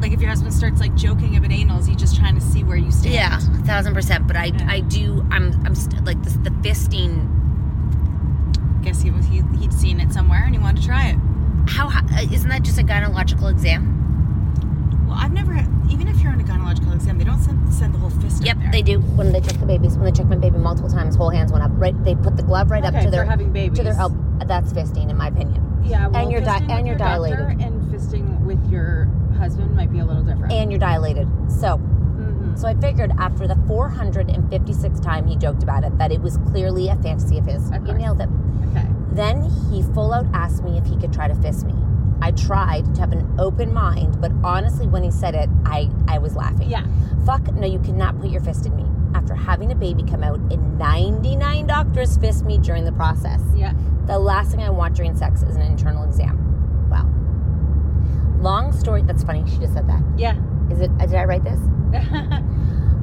Like 0.00 0.12
if 0.12 0.20
your 0.20 0.30
husband 0.30 0.54
starts 0.54 0.80
like 0.80 0.94
joking 0.94 1.36
about 1.36 1.50
anal, 1.50 1.78
is 1.80 1.86
he 1.86 1.94
just 1.96 2.16
trying 2.16 2.34
to 2.36 2.40
see 2.40 2.62
where 2.64 2.76
you 2.76 2.90
stand? 2.92 3.14
yeah 3.14 3.36
a 3.38 3.62
thousand 3.66 3.94
percent 3.94 4.26
but 4.26 4.36
i 4.36 4.52
i 4.68 4.80
do 4.80 5.26
i'm 5.30 5.52
i'm 5.66 5.74
st- 5.74 6.04
like 6.04 6.22
this 6.22 6.34
the 6.44 6.50
fisting 6.62 7.26
Guess 8.82 9.02
he 9.02 9.10
was 9.10 9.26
he 9.26 9.42
he'd 9.58 9.72
seen 9.72 9.98
it 10.00 10.12
somewhere 10.12 10.42
and 10.44 10.54
he 10.54 10.60
wanted 10.60 10.80
to 10.82 10.86
try 10.86 11.08
it. 11.08 11.16
how 11.68 11.88
uh, 11.88 12.20
isn't 12.32 12.48
that 12.48 12.62
just 12.62 12.78
a 12.78 12.82
gynecological 12.84 13.50
exam 13.50 13.94
Well, 15.08 15.16
I've 15.18 15.32
never. 15.32 15.52
Even 15.90 16.06
if 16.06 16.20
you're 16.20 16.30
on 16.32 16.40
a 16.40 16.44
gynecological 16.44 16.94
exam, 16.94 17.18
they 17.18 17.24
don't 17.24 17.40
send 17.40 17.72
send 17.74 17.94
the 17.94 17.98
whole 17.98 18.10
fist. 18.10 18.44
Yep, 18.44 18.58
they 18.72 18.82
do. 18.82 19.00
When 19.00 19.32
they 19.32 19.40
check 19.40 19.58
the 19.58 19.66
babies, 19.66 19.96
when 19.96 20.04
they 20.04 20.12
check 20.12 20.26
my 20.26 20.36
baby 20.36 20.58
multiple 20.58 20.90
times, 20.90 21.16
whole 21.16 21.30
hands 21.30 21.50
went 21.50 21.64
up. 21.64 21.70
Right, 21.74 21.96
they 22.04 22.14
put 22.14 22.36
the 22.36 22.42
glove 22.42 22.70
right 22.70 22.84
up 22.84 22.94
to 23.02 23.10
their 23.10 23.24
having 23.24 23.46
to 23.48 23.52
their 23.52 23.68
babies. 23.70 23.98
elbow. 23.98 24.16
That's 24.46 24.72
fisting, 24.72 25.08
in 25.10 25.16
my 25.16 25.28
opinion. 25.28 25.64
Yeah, 25.84 26.06
well, 26.08 26.22
And 26.22 26.30
you're 26.30 26.40
di- 26.42 26.58
and 26.68 26.86
you're 26.86 26.96
your 26.96 26.98
dilated. 26.98 27.40
and 27.60 27.82
fisting 27.92 28.40
with 28.42 28.62
your 28.70 29.08
husband 29.38 29.74
might 29.74 29.90
be 29.92 30.00
a 30.00 30.04
little 30.04 30.22
different. 30.22 30.52
And 30.52 30.70
you're 30.70 30.78
dilated. 30.80 31.28
So, 31.48 31.78
Mhm. 31.78 32.58
so 32.58 32.68
I 32.68 32.74
figured 32.74 33.12
after 33.18 33.46
the 33.46 33.56
456th 33.66 35.00
time 35.02 35.26
he 35.26 35.36
joked 35.36 35.62
about 35.62 35.84
it 35.84 35.96
that 35.98 36.12
it 36.12 36.20
was 36.20 36.36
clearly 36.50 36.88
a 36.88 36.96
fantasy 36.96 37.38
of 37.38 37.46
his. 37.46 37.70
Of 37.70 37.86
You 37.86 37.94
nailed 37.94 38.20
it. 38.20 38.28
okay. 38.70 38.86
Then 39.12 39.42
he 39.70 39.82
full 39.82 40.12
out 40.12 40.26
asked 40.34 40.62
me 40.64 40.76
if 40.78 40.86
he 40.86 40.96
could 40.96 41.12
try 41.12 41.28
to 41.28 41.34
fist 41.34 41.66
me. 41.66 41.74
I 42.20 42.32
tried 42.32 42.94
to 42.96 43.00
have 43.00 43.12
an 43.12 43.26
open 43.38 43.72
mind, 43.72 44.20
but 44.20 44.32
honestly, 44.42 44.88
when 44.88 45.04
he 45.04 45.10
said 45.10 45.34
it, 45.34 45.48
I 45.64 45.88
I 46.08 46.18
was 46.18 46.34
laughing. 46.34 46.68
Yeah. 46.68 46.82
Fuck 47.24 47.54
no, 47.54 47.66
you 47.66 47.78
cannot 47.78 48.18
put 48.20 48.30
your 48.30 48.40
fist 48.40 48.66
in 48.66 48.74
me. 48.74 48.84
After 49.14 49.34
having 49.34 49.70
a 49.72 49.74
baby 49.74 50.02
come 50.02 50.22
out, 50.24 50.40
and 50.50 50.78
99 50.78 51.66
doctors 51.66 52.16
fist 52.16 52.44
me 52.44 52.58
during 52.58 52.84
the 52.84 52.92
process. 52.92 53.40
Yeah. 53.54 53.72
The 54.06 54.18
last 54.18 54.50
thing 54.50 54.62
I 54.62 54.70
want 54.70 54.94
during 54.96 55.14
sex 55.16 55.42
is 55.42 55.54
an 55.56 55.62
internal 55.62 56.02
exam. 56.04 56.47
Long 58.40 58.72
story. 58.72 59.02
That's 59.02 59.24
funny. 59.24 59.44
She 59.48 59.58
just 59.58 59.74
said 59.74 59.88
that. 59.88 60.02
Yeah. 60.16 60.36
Is 60.70 60.80
it? 60.80 60.96
Did 60.98 61.14
I 61.14 61.24
write 61.24 61.44
this? 61.44 61.60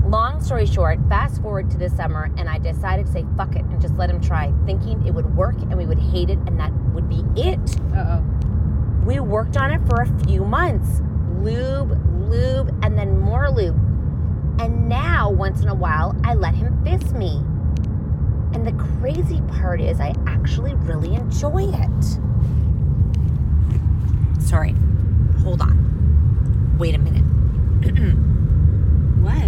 Long 0.07 0.39
story 0.39 0.67
short, 0.67 0.99
fast 1.09 1.41
forward 1.41 1.71
to 1.71 1.77
this 1.77 1.95
summer, 1.95 2.29
and 2.37 2.47
I 2.47 2.59
decided 2.59 3.07
to 3.07 3.11
say 3.11 3.25
fuck 3.35 3.55
it 3.55 3.63
and 3.63 3.81
just 3.81 3.95
let 3.95 4.07
him 4.07 4.21
try, 4.21 4.53
thinking 4.67 5.05
it 5.07 5.11
would 5.11 5.35
work 5.35 5.55
and 5.55 5.75
we 5.75 5.87
would 5.87 5.97
hate 5.97 6.29
it, 6.29 6.37
and 6.45 6.59
that 6.59 6.71
would 6.93 7.09
be 7.09 7.23
it. 7.35 7.59
Uh 7.91 8.19
oh. 8.19 8.23
We 9.03 9.19
worked 9.19 9.57
on 9.57 9.71
it 9.71 9.81
for 9.87 10.03
a 10.03 10.25
few 10.25 10.45
months. 10.45 11.01
Lube, 11.41 11.99
lube, 12.29 12.69
and 12.83 12.95
then 12.95 13.19
more 13.19 13.49
lube. 13.49 13.75
And 14.61 14.87
now, 14.87 15.29
once 15.29 15.61
in 15.61 15.69
a 15.69 15.75
while, 15.75 16.15
I 16.23 16.35
let 16.35 16.53
him 16.53 16.83
fist 16.83 17.13
me. 17.15 17.37
And 18.53 18.65
the 18.65 18.73
crazy 18.99 19.41
part 19.59 19.81
is, 19.81 19.99
I 19.99 20.13
actually 20.27 20.75
really 20.75 21.15
enjoy 21.15 21.67
it. 21.73 22.03
Sorry, 24.41 24.75
hold 25.45 25.61
on. 25.61 26.75
Wait 26.79 26.93
a 26.95 26.97
minute. 26.97 27.23
What? 29.25 29.43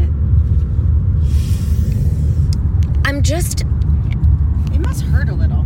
I'm 3.06 3.22
just 3.22 3.62
It 3.62 4.80
must 4.80 5.02
hurt 5.04 5.30
a 5.30 5.34
little. 5.34 5.66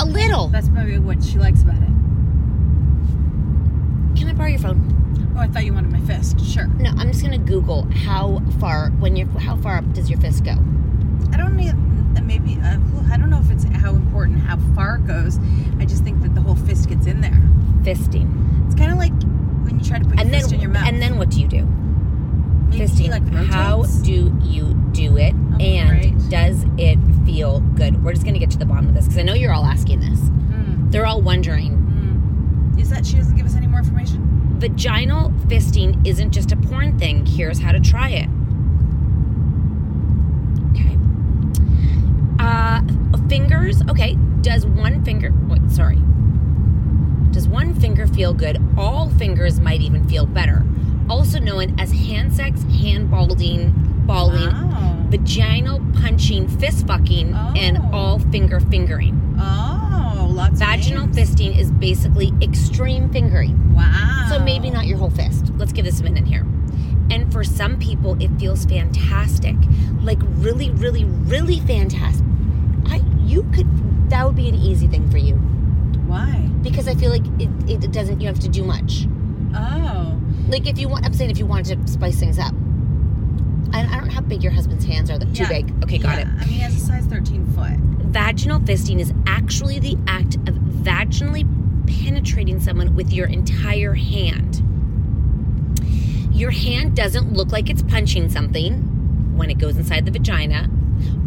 a 0.00 0.04
little. 0.04 0.48
That's 0.48 0.68
probably 0.68 0.98
what 0.98 1.22
she 1.24 1.38
likes 1.38 1.62
about 1.62 1.76
it. 1.82 1.88
Can 4.18 4.28
I 4.28 4.32
borrow 4.34 4.48
your 4.48 4.58
phone? 4.58 5.32
Oh, 5.34 5.40
I 5.40 5.48
thought 5.48 5.64
you 5.64 5.72
wanted 5.72 5.90
my 5.92 6.00
fist. 6.00 6.38
Sure. 6.44 6.66
No, 6.78 6.90
I'm 6.98 7.10
just 7.10 7.22
gonna 7.22 7.38
Google 7.38 7.82
how 8.04 8.42
far 8.60 8.90
when 9.00 9.16
you're 9.16 9.28
how 9.40 9.56
far 9.56 9.78
up 9.78 9.90
does 9.94 10.10
your 10.10 10.20
fist 10.20 10.44
go? 10.44 10.52
I 11.32 11.36
don't 11.38 11.56
need. 11.56 11.70
uh, 11.70 12.20
Maybe 12.22 12.58
uh, 12.62 12.78
I 13.10 13.16
don't 13.16 13.30
know 13.30 13.40
if 13.40 13.50
it's 13.50 13.64
how 13.64 13.90
important 13.94 14.40
how 14.40 14.58
far 14.74 14.96
it 14.96 15.06
goes. 15.06 15.38
I 15.78 15.84
just 15.86 16.04
think 16.04 16.20
that 16.22 16.34
the 16.34 16.42
whole 16.42 16.56
fist 16.56 16.88
gets 16.90 17.06
in 17.06 17.20
there. 17.22 17.40
Fisting. 17.82 18.66
It's 18.66 18.74
kind 18.74 18.92
of 18.92 18.98
like 18.98 19.12
when 19.64 19.78
you 19.78 19.84
try 19.84 19.98
to 19.98 20.04
put 20.04 20.14
your 20.14 20.20
And 20.20 20.32
then 20.32 20.40
fist 20.42 20.52
in 20.52 20.60
your 20.60 20.70
mouth. 20.70 20.86
and 20.86 21.00
then 21.02 21.16
what 21.18 21.30
do 21.30 21.40
you 21.40 21.48
do? 21.48 21.64
Maybe 22.70 22.84
Fisting. 22.84 23.10
like 23.10 23.26
how 23.50 23.82
do 24.02 24.36
you 24.44 24.74
do 24.92 25.16
it? 25.16 25.34
Oh, 25.54 25.56
and 25.58 25.88
great. 26.00 26.28
does 26.30 26.64
it 26.78 26.98
feel 27.26 27.60
good? 27.60 28.02
We're 28.04 28.12
just 28.12 28.24
gonna 28.24 28.38
get 28.38 28.50
to 28.52 28.58
the 28.58 28.66
bottom 28.66 28.86
of 28.88 28.94
this 28.94 29.04
because 29.06 29.18
I 29.18 29.22
know 29.22 29.34
you're 29.34 29.52
all 29.52 29.64
asking 29.64 30.00
this. 30.00 30.20
Mm, 30.20 30.90
They're 30.92 31.06
all 31.06 31.20
wondering. 31.22 31.72
mm. 31.76 32.80
Is 32.80 32.90
that 32.90 33.04
she 33.06 33.16
doesn't 33.16 33.36
give 33.36 33.46
us 33.46 33.56
any 33.56 33.66
more 33.66 33.80
information? 33.80 34.56
Vaginal 34.58 35.30
fisting 35.48 36.06
isn't 36.06 36.30
just 36.32 36.52
a 36.52 36.56
porn 36.56 36.98
thing. 36.98 37.24
Here's 37.26 37.58
how 37.58 37.72
to 37.72 37.80
try 37.80 38.10
it. 38.10 38.28
Okay. 40.72 40.96
Uh, 42.38 42.82
fingers. 43.28 43.82
Okay. 43.88 44.16
Does 44.42 44.64
one 44.66 45.04
finger? 45.04 45.32
Wait, 45.48 45.70
sorry. 45.70 45.98
Does 47.40 47.48
one 47.48 47.74
finger 47.74 48.06
feel 48.06 48.34
good? 48.34 48.62
All 48.76 49.08
fingers 49.08 49.60
might 49.60 49.80
even 49.80 50.06
feel 50.06 50.26
better. 50.26 50.62
Also 51.08 51.38
known 51.38 51.80
as 51.80 51.90
hand 51.90 52.34
sex, 52.34 52.62
hand 52.64 53.10
balling, 53.10 53.72
balling, 54.04 54.50
Wow. 54.50 55.06
vaginal 55.08 55.80
punching, 55.94 56.48
fist 56.48 56.86
fucking, 56.86 57.32
and 57.56 57.78
Oh. 57.78 57.96
all 57.96 58.18
finger 58.18 58.60
fingering. 58.60 59.18
Oh, 59.40 60.30
lots 60.30 60.60
Vaginal 60.60 61.06
fisting 61.06 61.56
is 61.56 61.70
basically 61.72 62.30
extreme 62.42 63.08
fingering. 63.08 63.72
Wow. 63.74 64.26
So 64.28 64.44
maybe 64.44 64.68
not 64.68 64.86
your 64.86 64.98
whole 64.98 65.08
fist. 65.08 65.50
Let's 65.56 65.72
give 65.72 65.86
this 65.86 66.00
a 66.00 66.04
minute 66.04 66.26
here. 66.26 66.44
And 67.10 67.32
for 67.32 67.42
some 67.42 67.78
people, 67.78 68.18
it 68.20 68.30
feels 68.38 68.66
fantastic. 68.66 69.56
Like 70.02 70.18
really, 70.40 70.68
really, 70.72 71.04
really 71.06 71.60
fantastic. 71.60 72.26
I 72.90 73.00
you 73.24 73.46
could 73.54 74.10
that 74.10 74.26
would 74.26 74.36
be 74.36 74.50
an 74.50 74.56
easy 74.56 74.88
thing 74.88 75.08
for 75.08 75.16
you 75.16 75.40
Why? 76.10 76.48
because 76.62 76.86
I 76.88 76.94
feel 76.94 77.10
like 77.10 77.24
it, 77.40 77.48
it 77.84 77.90
doesn't 77.92 78.20
you 78.20 78.26
have 78.26 78.38
to 78.40 78.48
do 78.48 78.62
much. 78.64 79.06
Oh. 79.54 80.18
Like 80.48 80.66
if 80.66 80.78
you 80.78 80.88
want, 80.88 81.06
I'm 81.06 81.14
saying 81.14 81.30
if 81.30 81.38
you 81.38 81.46
wanted 81.46 81.86
to 81.86 81.92
spice 81.92 82.18
things 82.20 82.38
up. 82.38 82.52
I, 83.72 83.80
I 83.80 83.96
don't 83.96 84.08
know 84.08 84.12
how 84.14 84.20
big 84.20 84.42
your 84.42 84.52
husband's 84.52 84.84
hands 84.84 85.10
are. 85.10 85.18
Too 85.18 85.26
Yeah. 85.32 85.48
big. 85.48 85.72
Okay, 85.84 85.96
got 85.98 86.18
Yeah. 86.18 86.22
it. 86.22 86.26
I 86.28 86.40
mean, 86.40 86.48
he 86.48 86.58
has 86.58 86.74
a 86.76 86.80
size 86.84 87.06
13 87.06 87.46
foot. 87.52 87.78
Vaginal 88.12 88.60
fisting 88.60 88.98
is 89.00 89.12
actually 89.26 89.78
the 89.78 89.96
act 90.06 90.34
of 90.48 90.54
vaginally 90.56 91.46
penetrating 91.86 92.60
someone 92.60 92.94
with 92.94 93.12
your 93.12 93.26
entire 93.28 93.94
hand. 93.94 94.62
Your 96.32 96.50
hand 96.50 96.96
doesn't 96.96 97.32
look 97.32 97.52
like 97.52 97.70
it's 97.70 97.82
punching 97.82 98.28
something 98.30 99.36
when 99.36 99.50
it 99.50 99.58
goes 99.58 99.76
inside 99.76 100.04
the 100.04 100.10
vagina. 100.10 100.68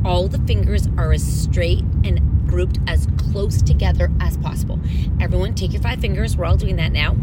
All 0.06 0.28
the 0.28 0.40
fingers 0.40 0.88
are 0.98 1.12
as 1.14 1.24
straight 1.24 1.84
and 2.04 2.20
grouped 2.54 2.78
as 2.88 3.08
close 3.18 3.64
together 3.64 4.12
as 4.20 4.38
possible. 4.38 4.80
Everyone, 5.20 5.56
take 5.56 5.74
your 5.74 5.82
five 5.82 6.00
fingers. 6.00 6.38
We're 6.38 6.46
all 6.46 6.56
doing 6.56 6.76
that 6.76 6.92
now. 6.92 7.16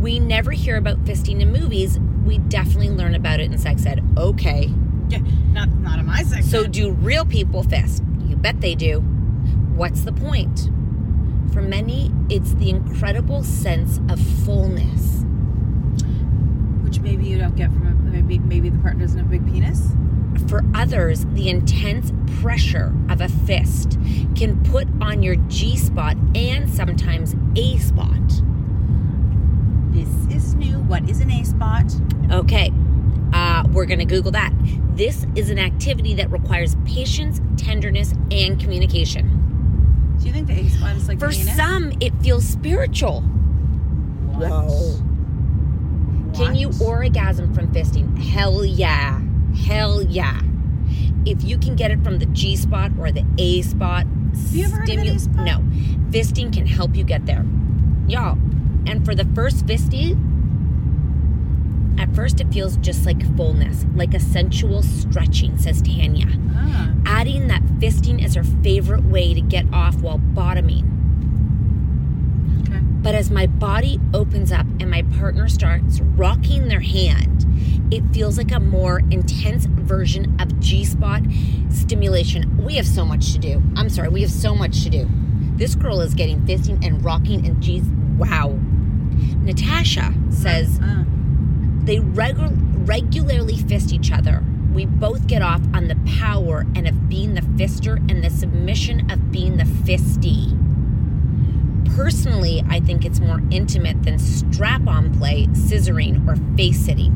We 0.00 0.18
never 0.18 0.50
hear 0.50 0.76
about 0.76 1.02
fisting 1.06 1.40
in 1.40 1.50
movies. 1.50 1.98
We 2.26 2.36
definitely 2.36 2.90
learn 2.90 3.14
about 3.14 3.40
it 3.40 3.50
in 3.50 3.56
sex 3.56 3.86
ed. 3.86 4.04
Okay. 4.18 4.70
Yeah, 5.08 5.20
not 5.52 5.70
not 5.70 5.98
in 5.98 6.04
my 6.04 6.22
section. 6.24 6.42
So, 6.42 6.66
do 6.66 6.90
real 6.90 7.24
people 7.24 7.62
fist? 7.62 8.02
You 8.26 8.36
bet 8.36 8.60
they 8.60 8.74
do. 8.74 9.00
What's 9.00 10.02
the 10.02 10.12
point? 10.12 10.68
For 11.54 11.62
many, 11.62 12.12
it's 12.28 12.52
the 12.54 12.68
incredible 12.68 13.44
sense 13.44 13.98
of 14.10 14.20
fullness. 14.44 15.24
which 16.84 17.00
maybe 17.00 17.24
you 17.24 17.38
don't 17.38 17.56
get 17.56 17.70
from 17.70 17.86
a 17.86 17.94
maybe 18.10 18.38
maybe 18.40 18.68
the 18.68 18.78
partner 18.80 19.04
doesn't 19.06 19.18
have 19.18 19.26
a 19.26 19.30
big 19.30 19.46
penis. 19.50 19.88
For 20.48 20.62
others, 20.74 21.24
the 21.32 21.48
intense 21.48 22.12
pressure 22.40 22.94
of 23.08 23.20
a 23.20 23.28
fist 23.28 23.98
can 24.36 24.62
put 24.64 24.86
on 25.00 25.22
your 25.22 25.36
G 25.48 25.76
spot 25.76 26.16
and 26.34 26.68
sometimes 26.70 27.34
A 27.56 27.78
spot. 27.78 28.10
This 29.90 30.08
is 30.34 30.54
new. 30.54 30.78
What 30.80 31.08
is 31.08 31.20
an 31.20 31.30
A 31.30 31.44
spot? 31.44 31.92
Okay, 32.30 32.70
uh, 33.32 33.64
we're 33.72 33.86
going 33.86 33.98
to 33.98 34.04
Google 34.04 34.30
that. 34.32 34.52
This 34.94 35.26
is 35.34 35.50
an 35.50 35.58
activity 35.58 36.14
that 36.14 36.30
requires 36.30 36.76
patience, 36.86 37.40
tenderness, 37.56 38.14
and 38.30 38.60
communication. 38.60 40.16
Do 40.20 40.26
you 40.26 40.32
think 40.32 40.46
the 40.46 40.60
A 40.60 40.68
spot 40.68 40.96
is 40.96 41.08
like 41.08 41.18
For 41.18 41.26
anus? 41.26 41.56
some, 41.56 41.92
it 42.00 42.12
feels 42.22 42.44
spiritual. 42.46 43.22
What? 44.32 45.02
Can 46.36 46.54
you 46.54 46.70
orgasm 46.82 47.54
from 47.54 47.68
fisting? 47.68 48.18
Hell 48.18 48.64
yeah. 48.64 49.20
Hell 49.64 50.02
yeah. 50.02 50.40
If 51.24 51.42
you 51.42 51.58
can 51.58 51.74
get 51.74 51.90
it 51.90 52.02
from 52.04 52.18
the 52.18 52.26
G 52.26 52.56
spot 52.56 52.92
or 52.98 53.10
the 53.10 53.24
A 53.38 53.62
spot, 53.62 54.06
you 54.50 54.64
ever 54.64 54.76
heard 54.76 54.88
of 54.90 54.98
an 54.98 55.08
A 55.08 55.18
spot? 55.18 55.44
No. 55.44 55.58
Fisting 56.10 56.52
can 56.52 56.66
help 56.66 56.94
you 56.94 57.04
get 57.04 57.26
there. 57.26 57.44
Y'all. 58.06 58.38
And 58.86 59.04
for 59.04 59.14
the 59.14 59.24
first 59.34 59.66
fisting, 59.66 60.16
at 61.98 62.14
first 62.14 62.40
it 62.40 62.52
feels 62.52 62.76
just 62.76 63.04
like 63.06 63.20
fullness, 63.36 63.84
like 63.94 64.14
a 64.14 64.20
sensual 64.20 64.82
stretching, 64.82 65.58
says 65.58 65.82
Tanya. 65.82 66.28
Ah. 66.54 66.92
Adding 67.06 67.48
that 67.48 67.62
fisting 67.80 68.24
is 68.24 68.34
her 68.34 68.44
favorite 68.44 69.04
way 69.04 69.34
to 69.34 69.40
get 69.40 69.66
off 69.72 69.96
while 69.96 70.18
bottoming. 70.18 70.92
Okay. 72.62 72.78
But 72.78 73.14
as 73.14 73.30
my 73.30 73.46
body 73.46 73.98
opens 74.14 74.52
up 74.52 74.66
and 74.78 74.90
my 74.90 75.02
partner 75.02 75.48
starts 75.48 76.00
rocking 76.00 76.68
their 76.68 76.80
hand, 76.80 77.45
it 77.90 78.02
feels 78.12 78.36
like 78.38 78.52
a 78.52 78.60
more 78.60 79.00
intense 79.10 79.66
version 79.66 80.36
of 80.40 80.58
G 80.60 80.84
spot 80.84 81.22
stimulation. 81.70 82.64
We 82.64 82.74
have 82.76 82.86
so 82.86 83.04
much 83.04 83.32
to 83.32 83.38
do. 83.38 83.62
I'm 83.76 83.88
sorry, 83.88 84.08
we 84.08 84.22
have 84.22 84.30
so 84.30 84.54
much 84.54 84.82
to 84.84 84.90
do. 84.90 85.08
This 85.56 85.74
girl 85.74 86.00
is 86.00 86.14
getting 86.14 86.40
fisting 86.42 86.84
and 86.84 87.02
rocking 87.04 87.46
and 87.46 87.60
G's. 87.62 87.84
Wow. 88.18 88.58
Natasha 89.42 90.12
says 90.30 90.78
Ah. 90.82 91.04
they 91.84 91.98
regu- 91.98 92.56
regularly 92.88 93.56
fist 93.56 93.92
each 93.92 94.10
other. 94.12 94.42
We 94.74 94.84
both 94.84 95.26
get 95.26 95.40
off 95.42 95.62
on 95.72 95.88
the 95.88 95.96
power 96.18 96.66
and 96.74 96.86
of 96.86 97.08
being 97.08 97.34
the 97.34 97.40
fister 97.40 97.96
and 98.10 98.22
the 98.22 98.28
submission 98.30 99.10
of 99.10 99.30
being 99.32 99.56
the 99.56 99.64
fisty. 99.64 100.52
Personally, 101.94 102.62
I 102.68 102.80
think 102.80 103.06
it's 103.06 103.20
more 103.20 103.40
intimate 103.50 104.02
than 104.02 104.18
strap-on 104.18 105.14
play, 105.16 105.46
scissoring, 105.52 106.26
or 106.28 106.36
face 106.56 106.78
sitting. 106.84 107.12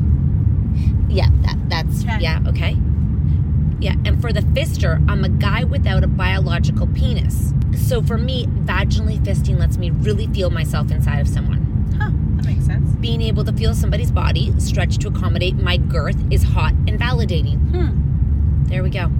Yeah, 1.11 1.29
that 1.43 1.57
that's 1.69 2.03
Okay. 2.03 2.17
yeah, 2.19 2.39
okay. 2.47 2.77
Yeah, 3.79 3.95
and 4.05 4.21
for 4.21 4.31
the 4.31 4.41
fister, 4.41 5.03
I'm 5.09 5.23
a 5.23 5.29
guy 5.29 5.63
without 5.63 6.03
a 6.03 6.07
biological 6.07 6.87
penis. 6.87 7.53
So 7.75 8.01
for 8.01 8.17
me, 8.17 8.45
vaginally 8.45 9.19
fisting 9.19 9.57
lets 9.57 9.77
me 9.77 9.89
really 9.89 10.27
feel 10.27 10.49
myself 10.51 10.91
inside 10.91 11.19
of 11.19 11.27
someone. 11.27 11.95
Huh. 11.99 12.11
That 12.37 12.45
makes 12.45 12.65
sense. 12.65 12.91
Being 12.97 13.21
able 13.23 13.43
to 13.43 13.51
feel 13.53 13.73
somebody's 13.73 14.11
body 14.11 14.53
stretch 14.59 14.97
to 14.99 15.07
accommodate 15.07 15.55
my 15.55 15.77
girth 15.77 16.17
is 16.31 16.43
hot 16.43 16.73
and 16.87 16.99
validating. 16.99 17.57
Hmm. 17.71 18.63
There 18.65 18.83
we 18.83 18.89
go. 18.91 19.11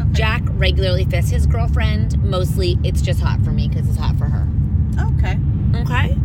Okay. 0.00 0.12
Jack 0.12 0.42
regularly 0.52 1.04
fists 1.04 1.30
his 1.30 1.46
girlfriend. 1.46 2.22
Mostly 2.24 2.78
it's 2.82 3.02
just 3.02 3.20
hot 3.20 3.40
for 3.44 3.50
me 3.50 3.68
because 3.68 3.86
it's 3.88 3.98
hot 3.98 4.16
for 4.16 4.26
her. 4.26 4.48
Okay. 5.18 5.38
Okay. 5.74 6.16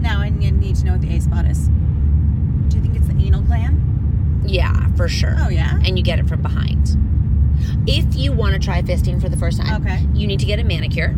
Now 0.00 0.20
I 0.20 0.30
need 0.30 0.76
to 0.76 0.84
know 0.86 0.92
what 0.92 1.02
the 1.02 1.14
A 1.14 1.20
spot 1.20 1.44
is. 1.44 1.68
Do 2.68 2.76
you 2.78 2.82
think 2.82 2.96
it's 2.96 3.06
the 3.08 3.14
anal 3.26 3.42
gland? 3.42 3.78
Yeah, 4.44 4.88
for 4.96 5.08
sure. 5.08 5.34
Oh, 5.38 5.48
yeah? 5.48 5.78
And 5.84 5.96
you 5.98 6.04
get 6.04 6.18
it 6.18 6.28
from 6.28 6.42
behind. 6.42 6.96
If 7.86 8.14
you 8.16 8.32
want 8.32 8.54
to 8.54 8.60
try 8.60 8.82
fisting 8.82 9.20
for 9.20 9.28
the 9.28 9.36
first 9.36 9.60
time, 9.60 9.82
Okay. 9.82 10.06
you 10.14 10.26
need 10.26 10.40
to 10.40 10.46
get 10.46 10.58
a 10.58 10.64
manicure. 10.64 11.16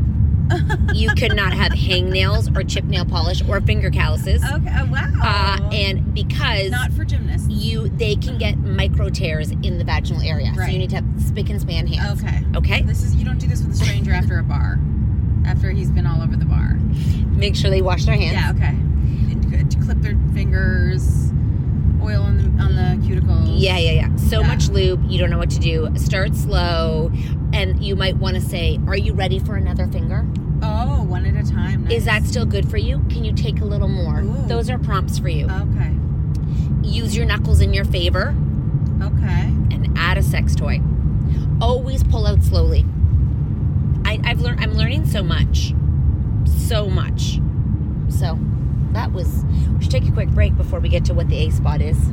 you 0.94 1.08
could 1.14 1.34
not 1.34 1.54
have 1.54 1.72
hangnails 1.72 2.54
or 2.54 2.62
chip 2.64 2.84
nail 2.84 3.06
polish 3.06 3.42
or 3.48 3.60
finger 3.62 3.88
calluses. 3.90 4.44
Okay. 4.44 4.70
Oh, 4.78 4.84
wow. 4.90 5.10
Uh, 5.22 5.70
and 5.72 6.12
because 6.12 6.70
not 6.70 6.92
for 6.92 7.02
gymnasts. 7.04 7.48
you 7.48 7.88
they 7.88 8.14
can 8.14 8.36
get 8.36 8.58
micro 8.58 9.08
tears 9.08 9.50
in 9.50 9.78
the 9.78 9.84
vaginal 9.84 10.20
area. 10.20 10.52
right. 10.54 10.66
So 10.66 10.72
you 10.72 10.78
need 10.78 10.90
to 10.90 10.96
have 10.96 11.04
spick 11.18 11.48
and 11.48 11.58
span 11.60 11.86
hands. 11.86 12.22
Okay. 12.22 12.44
Okay? 12.56 12.82
This 12.82 13.02
is 13.02 13.14
you 13.16 13.24
don't 13.24 13.38
do 13.38 13.46
this 13.46 13.62
with 13.62 13.72
a 13.72 13.76
stranger 13.84 14.12
after 14.12 14.38
a 14.38 14.42
bar. 14.42 14.78
After 15.46 15.70
he's 15.70 15.90
been 15.90 16.06
all 16.06 16.20
over 16.22 16.36
the 16.36 16.44
bar. 16.44 16.74
Make 17.30 17.56
sure 17.56 17.70
they 17.70 17.82
wash 17.82 18.04
their 18.04 18.14
hands. 18.16 18.34
Yeah, 18.34 18.50
okay. 18.54 18.68
And 18.68 19.70
to 19.70 19.78
clip 19.80 19.98
their 20.02 20.16
fingers, 20.34 21.32
oil 22.04 22.22
on 22.22 22.36
the 22.36 22.62
on 22.62 22.74
the 22.76 23.06
cuticles. 23.08 23.54
Yeah, 23.56 23.78
yeah, 23.78 23.92
yeah. 23.92 24.16
So 24.16 24.40
Yeah. 24.40 24.48
much 24.48 24.68
lube, 24.68 25.04
you 25.10 25.18
don't 25.18 25.30
know 25.30 25.38
what 25.38 25.50
to 25.50 25.58
do. 25.60 25.88
Start 25.96 26.34
slow, 26.34 27.10
and 27.52 27.82
you 27.82 27.96
might 27.96 28.16
want 28.16 28.34
to 28.36 28.40
say, 28.40 28.78
Are 28.86 28.96
you 28.96 29.12
ready 29.14 29.38
for 29.38 29.56
another 29.56 29.86
finger? 29.86 30.26
Oh, 30.62 31.02
one 31.04 31.26
at 31.26 31.36
a 31.36 31.50
time. 31.50 31.90
Is 31.90 32.04
that 32.06 32.24
still 32.24 32.46
good 32.46 32.68
for 32.68 32.76
you? 32.78 32.98
Can 33.10 33.24
you 33.24 33.32
take 33.32 33.60
a 33.60 33.64
little 33.64 33.88
more? 33.88 34.20
Ooh. 34.20 34.44
Those 34.46 34.70
are 34.70 34.78
prompts 34.78 35.18
for 35.18 35.28
you. 35.28 35.46
Okay. 35.46 35.92
Use 36.82 37.16
your 37.16 37.26
knuckles 37.26 37.60
in 37.60 37.72
your 37.74 37.84
favor 37.84 38.34
Okay. 39.02 39.42
and 39.70 39.92
add 39.96 40.16
a 40.18 40.22
sex 40.22 40.54
toy. 40.54 40.80
Always 41.60 42.02
pull 42.04 42.26
out 42.26 42.42
slowly. 42.42 42.84
I, 44.04 44.20
I've 44.24 44.40
learned. 44.40 44.60
I'm 44.60 44.74
learning 44.74 45.06
so 45.06 45.22
much, 45.22 45.72
so 46.46 46.88
much. 46.88 47.40
So 48.10 48.38
that 48.94 49.12
was. 49.12 49.44
We 49.76 49.82
should 49.82 49.90
take 49.90 50.08
a 50.08 50.12
quick 50.12 50.30
break 50.30 50.56
before 50.56 50.80
we 50.80 50.88
get 50.88 51.04
to 51.06 51.14
what 51.14 51.28
the 51.28 51.36
A 51.36 51.50
spot 51.50 51.82
is. 51.82 52.12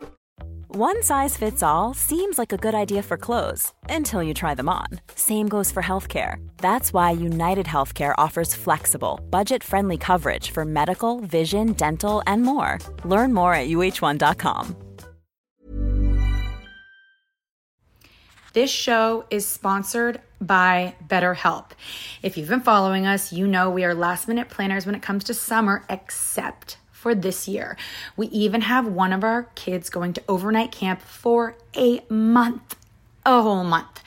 One 0.73 1.03
size 1.03 1.35
fits 1.35 1.61
all 1.61 1.93
seems 1.93 2.37
like 2.37 2.53
a 2.53 2.57
good 2.57 2.73
idea 2.73 3.03
for 3.03 3.17
clothes 3.17 3.73
until 3.89 4.23
you 4.23 4.33
try 4.33 4.55
them 4.55 4.69
on. 4.69 4.87
Same 5.15 5.49
goes 5.49 5.69
for 5.69 5.83
healthcare. 5.83 6.35
That's 6.59 6.93
why 6.93 7.11
United 7.11 7.65
Healthcare 7.65 8.15
offers 8.17 8.55
flexible, 8.55 9.19
budget 9.29 9.65
friendly 9.65 9.97
coverage 9.97 10.51
for 10.51 10.63
medical, 10.63 11.19
vision, 11.19 11.73
dental, 11.73 12.23
and 12.25 12.43
more. 12.43 12.79
Learn 13.03 13.33
more 13.33 13.53
at 13.53 13.67
uhone.com. 13.67 14.77
This 18.53 18.71
show 18.71 19.25
is 19.29 19.45
sponsored 19.45 20.21
by 20.39 20.95
BetterHelp. 21.05 21.71
If 22.23 22.37
you've 22.37 22.47
been 22.47 22.61
following 22.61 23.05
us, 23.05 23.33
you 23.33 23.45
know 23.45 23.69
we 23.69 23.83
are 23.83 23.93
last 23.93 24.29
minute 24.29 24.47
planners 24.47 24.85
when 24.85 24.95
it 24.95 25.01
comes 25.01 25.25
to 25.25 25.33
summer, 25.33 25.83
except 25.89 26.77
for 27.01 27.15
this 27.15 27.47
year. 27.47 27.75
We 28.15 28.27
even 28.27 28.61
have 28.61 28.85
one 28.85 29.11
of 29.11 29.23
our 29.23 29.43
kids 29.55 29.89
going 29.89 30.13
to 30.13 30.23
overnight 30.29 30.71
camp 30.71 31.01
for 31.01 31.55
a 31.75 32.01
month, 32.09 32.75
a 33.25 33.41
whole 33.41 33.63
month. 33.63 34.03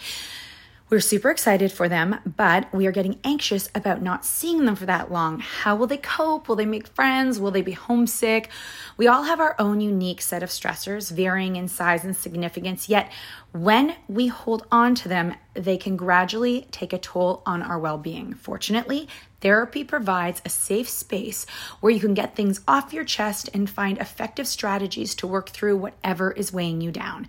We're 0.90 1.00
super 1.00 1.30
excited 1.30 1.72
for 1.72 1.88
them, 1.88 2.20
but 2.36 2.72
we 2.72 2.86
are 2.86 2.92
getting 2.92 3.18
anxious 3.24 3.68
about 3.74 4.00
not 4.00 4.24
seeing 4.24 4.64
them 4.64 4.76
for 4.76 4.86
that 4.86 5.10
long. 5.10 5.40
How 5.40 5.74
will 5.74 5.88
they 5.88 5.96
cope? 5.96 6.46
Will 6.46 6.54
they 6.54 6.66
make 6.66 6.86
friends? 6.86 7.40
Will 7.40 7.50
they 7.50 7.62
be 7.62 7.72
homesick? 7.72 8.48
We 8.96 9.08
all 9.08 9.24
have 9.24 9.40
our 9.40 9.56
own 9.58 9.80
unique 9.80 10.22
set 10.22 10.44
of 10.44 10.50
stressors, 10.50 11.10
varying 11.10 11.56
in 11.56 11.66
size 11.66 12.04
and 12.04 12.14
significance, 12.14 12.88
yet 12.88 13.10
when 13.50 13.96
we 14.06 14.28
hold 14.28 14.66
on 14.70 14.94
to 14.96 15.08
them, 15.08 15.34
they 15.54 15.76
can 15.76 15.96
gradually 15.96 16.68
take 16.70 16.92
a 16.92 16.98
toll 16.98 17.42
on 17.44 17.60
our 17.60 17.78
well 17.78 17.98
being. 17.98 18.34
Fortunately, 18.34 19.08
therapy 19.44 19.84
provides 19.84 20.40
a 20.44 20.48
safe 20.48 20.88
space 20.88 21.44
where 21.80 21.92
you 21.92 22.00
can 22.00 22.14
get 22.14 22.34
things 22.34 22.62
off 22.66 22.94
your 22.94 23.04
chest 23.04 23.50
and 23.52 23.68
find 23.68 23.98
effective 23.98 24.48
strategies 24.48 25.14
to 25.14 25.26
work 25.26 25.50
through 25.50 25.76
whatever 25.76 26.32
is 26.32 26.50
weighing 26.50 26.80
you 26.80 26.90
down. 26.90 27.28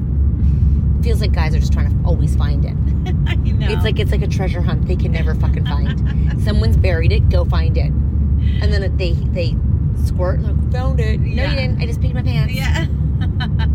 Feels 1.03 1.21
like 1.21 1.31
guys 1.31 1.55
are 1.55 1.59
just 1.59 1.73
trying 1.73 1.89
to 1.97 2.07
always 2.07 2.35
find 2.35 2.65
it. 2.65 2.71
I 3.27 3.35
know. 3.35 3.67
It's 3.69 3.83
like 3.83 3.99
it's 3.99 4.11
like 4.11 4.21
a 4.23 4.27
treasure 4.27 4.61
hunt. 4.61 4.87
They 4.87 4.95
can 4.95 5.11
never 5.11 5.33
fucking 5.35 5.65
find. 5.65 6.41
Someone's 6.43 6.77
buried 6.77 7.11
it. 7.11 7.29
Go 7.29 7.45
find 7.45 7.77
it. 7.77 7.91
And 7.91 8.71
then 8.73 8.95
they 8.97 9.13
they 9.13 9.55
squirt 10.05 10.39
and 10.39 10.61
like 10.63 10.71
found 10.71 10.99
it. 10.99 11.19
No, 11.19 11.25
Yeah. 11.43 11.49
you 11.51 11.55
didn't. 11.55 11.81
I 11.81 11.85
just 11.85 11.99
peed 12.01 12.13
my 12.13 12.21
pants. 12.23 12.53
yeah. 12.53 12.87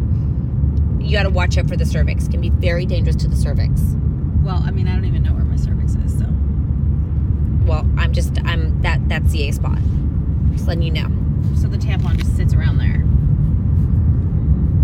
You 1.02 1.10
got 1.18 1.24
to 1.24 1.30
watch 1.30 1.58
out 1.58 1.68
for 1.68 1.76
the 1.76 1.84
cervix. 1.84 2.28
Can 2.28 2.40
be 2.40 2.48
very 2.50 2.86
dangerous 2.86 3.16
to 3.16 3.28
the 3.28 3.34
cervix. 3.36 3.82
Well, 4.42 4.62
I 4.64 4.70
mean, 4.70 4.86
I 4.86 4.94
don't 4.94 5.04
even 5.04 5.24
know 5.24 5.32
where 5.34 5.44
my 5.44 5.56
cervix 5.56 5.96
is, 5.96 6.16
so. 6.16 6.26
Well, 7.66 7.86
I'm 7.98 8.12
just 8.12 8.38
I'm 8.44 8.80
that 8.82 9.06
that's 9.08 9.32
the 9.32 9.48
A 9.48 9.52
spot. 9.52 9.78
Just 10.52 10.68
letting 10.68 10.84
you 10.84 10.92
know. 10.92 11.10
So 11.60 11.66
the 11.66 11.76
tampon 11.76 12.16
just 12.18 12.36
sits 12.36 12.54
around 12.54 12.78
there. 12.78 13.02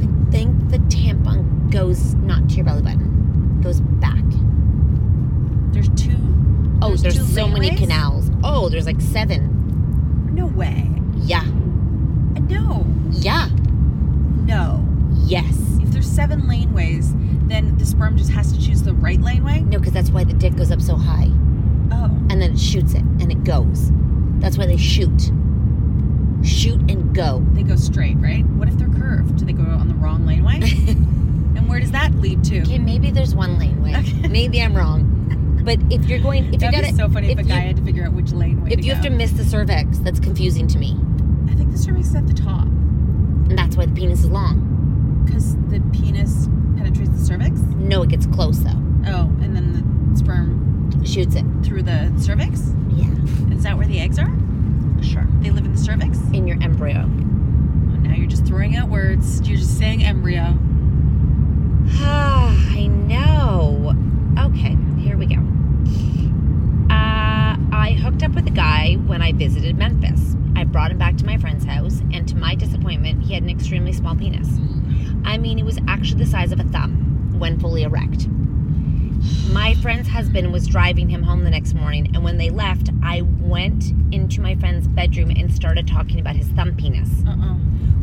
I 0.00 0.30
think 0.30 0.70
the 0.70 0.78
tampon 0.94 1.47
goes 1.70 2.14
not 2.14 2.48
to 2.50 2.54
your 2.56 2.64
belly 2.64 2.82
button. 2.82 3.60
Goes 3.62 3.80
back. 3.80 4.22
There's 5.72 5.88
two. 5.90 6.16
Oh, 6.80 6.96
there's, 6.96 7.16
two 7.16 7.24
so 7.24 7.48
many 7.48 7.76
canals. 7.76 8.30
Oh, 8.42 8.68
there's 8.68 8.86
like 8.86 9.00
seven. 9.00 10.34
No 10.34 10.46
way. 10.46 10.90
Yeah. 11.16 11.40
Uh, 11.42 12.40
No. 12.40 12.86
Yeah. 13.10 13.48
No. 14.46 14.84
Yes. 15.24 15.56
If 15.80 15.90
there's 15.90 16.08
seven 16.10 16.42
laneways, 16.42 17.12
then 17.48 17.76
the 17.78 17.84
sperm 17.86 18.16
just 18.16 18.30
has 18.30 18.52
to 18.52 18.60
choose 18.64 18.82
the 18.82 18.94
right 18.94 19.20
laneway. 19.20 19.60
No, 19.60 19.78
because 19.78 19.92
that's 19.92 20.10
why 20.10 20.24
the 20.24 20.32
dick 20.34 20.56
goes 20.56 20.70
up 20.70 20.80
so 20.80 20.96
high. 20.96 21.30
Oh. 21.90 22.04
and 22.30 22.40
then 22.42 22.52
it 22.52 22.58
shoots 22.60 22.92
it 22.94 23.00
and 23.02 23.32
it 23.32 23.44
goes. 23.44 23.90
That's 24.40 24.58
why 24.58 24.66
they 24.66 24.76
shoot. 24.76 25.30
Shoot 26.44 26.80
and 26.90 27.14
go. 27.14 27.44
They 27.52 27.62
go 27.62 27.76
straight, 27.76 28.16
right? 28.18 28.44
What 28.46 28.68
if 28.68 28.76
they're 28.78 28.88
curved? 28.88 29.36
Do 29.38 29.44
they 29.44 29.52
go 29.52 29.62
on 29.62 29.88
the 29.88 29.94
wrong 29.94 30.24
laneway? 30.26 30.60
and 31.58 31.68
where 31.68 31.80
does 31.80 31.90
that 31.92 32.12
lead 32.14 32.42
to? 32.44 32.62
Okay, 32.62 32.78
maybe 32.78 33.10
there's 33.10 33.34
one 33.34 33.58
laneway. 33.58 33.94
Okay. 33.96 34.28
Maybe 34.28 34.60
I'm 34.62 34.74
wrong. 34.76 35.60
But 35.64 35.78
if 35.92 36.06
you're 36.06 36.18
going, 36.20 36.46
if 36.46 36.52
you 36.52 36.58
That'd 36.58 36.80
got 36.80 36.90
be 36.90 36.96
so 36.96 37.08
funny 37.10 37.30
if, 37.32 37.38
a 37.38 37.42
you, 37.42 37.48
guy 37.48 37.60
had 37.60 37.76
to 37.76 37.82
figure 37.84 38.04
out 38.06 38.12
which 38.14 38.32
laneway. 38.32 38.70
if 38.72 38.84
you 38.84 38.94
have 38.94 39.02
to 39.04 39.10
miss 39.10 39.32
the 39.32 39.44
cervix, 39.44 39.98
that's 39.98 40.18
confusing 40.20 40.66
to 40.68 40.78
me. 40.78 40.96
I 41.50 41.54
think 41.54 41.70
the 41.72 41.78
cervix 41.78 42.08
is 42.08 42.14
at 42.14 42.26
the 42.26 42.32
top 42.32 42.64
And 42.64 43.58
that's 43.58 43.76
why 43.76 43.84
the 43.86 43.92
penis 43.94 44.20
is 44.20 44.30
long. 44.30 45.22
because 45.26 45.56
the 45.68 45.80
penis 45.92 46.46
penetrates 46.76 47.10
the 47.10 47.24
cervix. 47.24 47.58
No, 47.60 48.02
it 48.02 48.08
gets 48.08 48.24
close 48.26 48.58
though. 48.60 48.70
Oh, 49.06 49.24
and 49.42 49.54
then 49.54 49.72
the 50.12 50.16
sperm 50.18 51.04
Shoots 51.04 51.34
it. 51.34 51.44
through 51.62 51.82
the 51.82 52.12
cervix. 52.18 52.72
Yeah, 52.94 53.10
Is 53.54 53.62
that 53.64 53.76
where 53.76 53.86
the 53.86 54.00
eggs 54.00 54.18
are? 54.18 54.30
sure. 55.02 55.26
They 55.40 55.50
live 55.50 55.64
in 55.66 55.72
the 55.72 55.78
cervix. 55.78 56.18
In 56.32 56.46
your 56.46 56.60
embryo. 56.62 57.00
Oh, 57.02 57.96
now 58.00 58.14
you're 58.14 58.26
just 58.26 58.46
throwing 58.46 58.76
out 58.76 58.88
words. 58.88 59.46
You're 59.48 59.58
just 59.58 59.76
saying 59.78 60.02
embryo. 60.04 60.58
Ah, 62.00 62.54
I 62.70 62.86
know. 62.86 63.94
Okay, 64.38 64.76
here 65.00 65.16
we 65.16 65.26
go. 65.26 65.40
Uh, 66.92 67.56
I 67.72 67.98
hooked 68.00 68.22
up 68.22 68.32
with 68.32 68.46
a 68.46 68.52
guy 68.52 68.94
when 69.06 69.22
I 69.22 69.32
visited 69.32 69.76
Memphis. 69.76 70.36
I 70.56 70.64
brought 70.64 70.90
him 70.90 70.98
back 70.98 71.16
to 71.18 71.26
my 71.26 71.36
friend's 71.36 71.64
house, 71.64 72.00
and 72.12 72.26
to 72.28 72.36
my 72.36 72.54
disappointment, 72.54 73.22
he 73.22 73.34
had 73.34 73.42
an 73.42 73.50
extremely 73.50 73.92
small 73.92 74.16
penis. 74.16 74.48
I 75.24 75.38
mean, 75.38 75.58
it 75.58 75.64
was 75.64 75.78
actually 75.86 76.24
the 76.24 76.30
size 76.30 76.52
of 76.52 76.60
a 76.60 76.64
thumb 76.64 77.38
when 77.38 77.58
fully 77.60 77.82
erect. 77.82 78.28
My 79.52 79.74
friend's 79.74 80.08
husband 80.08 80.52
was 80.52 80.66
driving 80.66 81.08
him 81.08 81.22
home 81.22 81.44
the 81.44 81.50
next 81.50 81.74
morning, 81.74 82.10
and 82.14 82.22
when 82.24 82.38
they 82.38 82.50
left, 82.50 82.90
I 83.02 83.22
went 83.22 83.92
into 84.12 84.40
my 84.40 84.54
friend's 84.56 84.86
bedroom 84.88 85.30
and 85.30 85.52
started 85.52 85.86
talking 85.86 86.20
about 86.20 86.36
his 86.36 86.48
thumb 86.48 86.76
penis. 86.76 87.10
Uh-uh. 87.26 87.56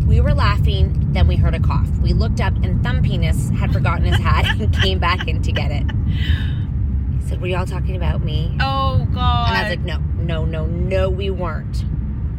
We 0.05 0.21
were 0.21 0.33
laughing, 0.33 1.11
then 1.13 1.27
we 1.27 1.35
heard 1.35 1.55
a 1.55 1.59
cough. 1.59 1.89
We 2.01 2.13
looked 2.13 2.39
up, 2.39 2.53
and 2.63 2.83
Thumb 2.83 3.01
Penis 3.01 3.49
had 3.49 3.73
forgotten 3.73 4.05
his 4.05 4.17
hat 4.19 4.45
and 4.59 4.71
came 4.81 4.99
back 4.99 5.27
in 5.27 5.41
to 5.41 5.51
get 5.51 5.71
it. 5.71 5.85
He 6.07 7.27
said, 7.27 7.41
Were 7.41 7.47
y'all 7.47 7.65
talking 7.65 7.95
about 7.95 8.23
me? 8.23 8.55
Oh 8.59 9.07
God. 9.13 9.49
And 9.49 9.57
I 9.57 9.61
was 9.63 9.69
like, 9.71 9.79
No, 9.85 9.97
no, 10.23 10.45
no, 10.45 10.65
no, 10.67 11.09
we 11.09 11.29
weren't. 11.29 11.83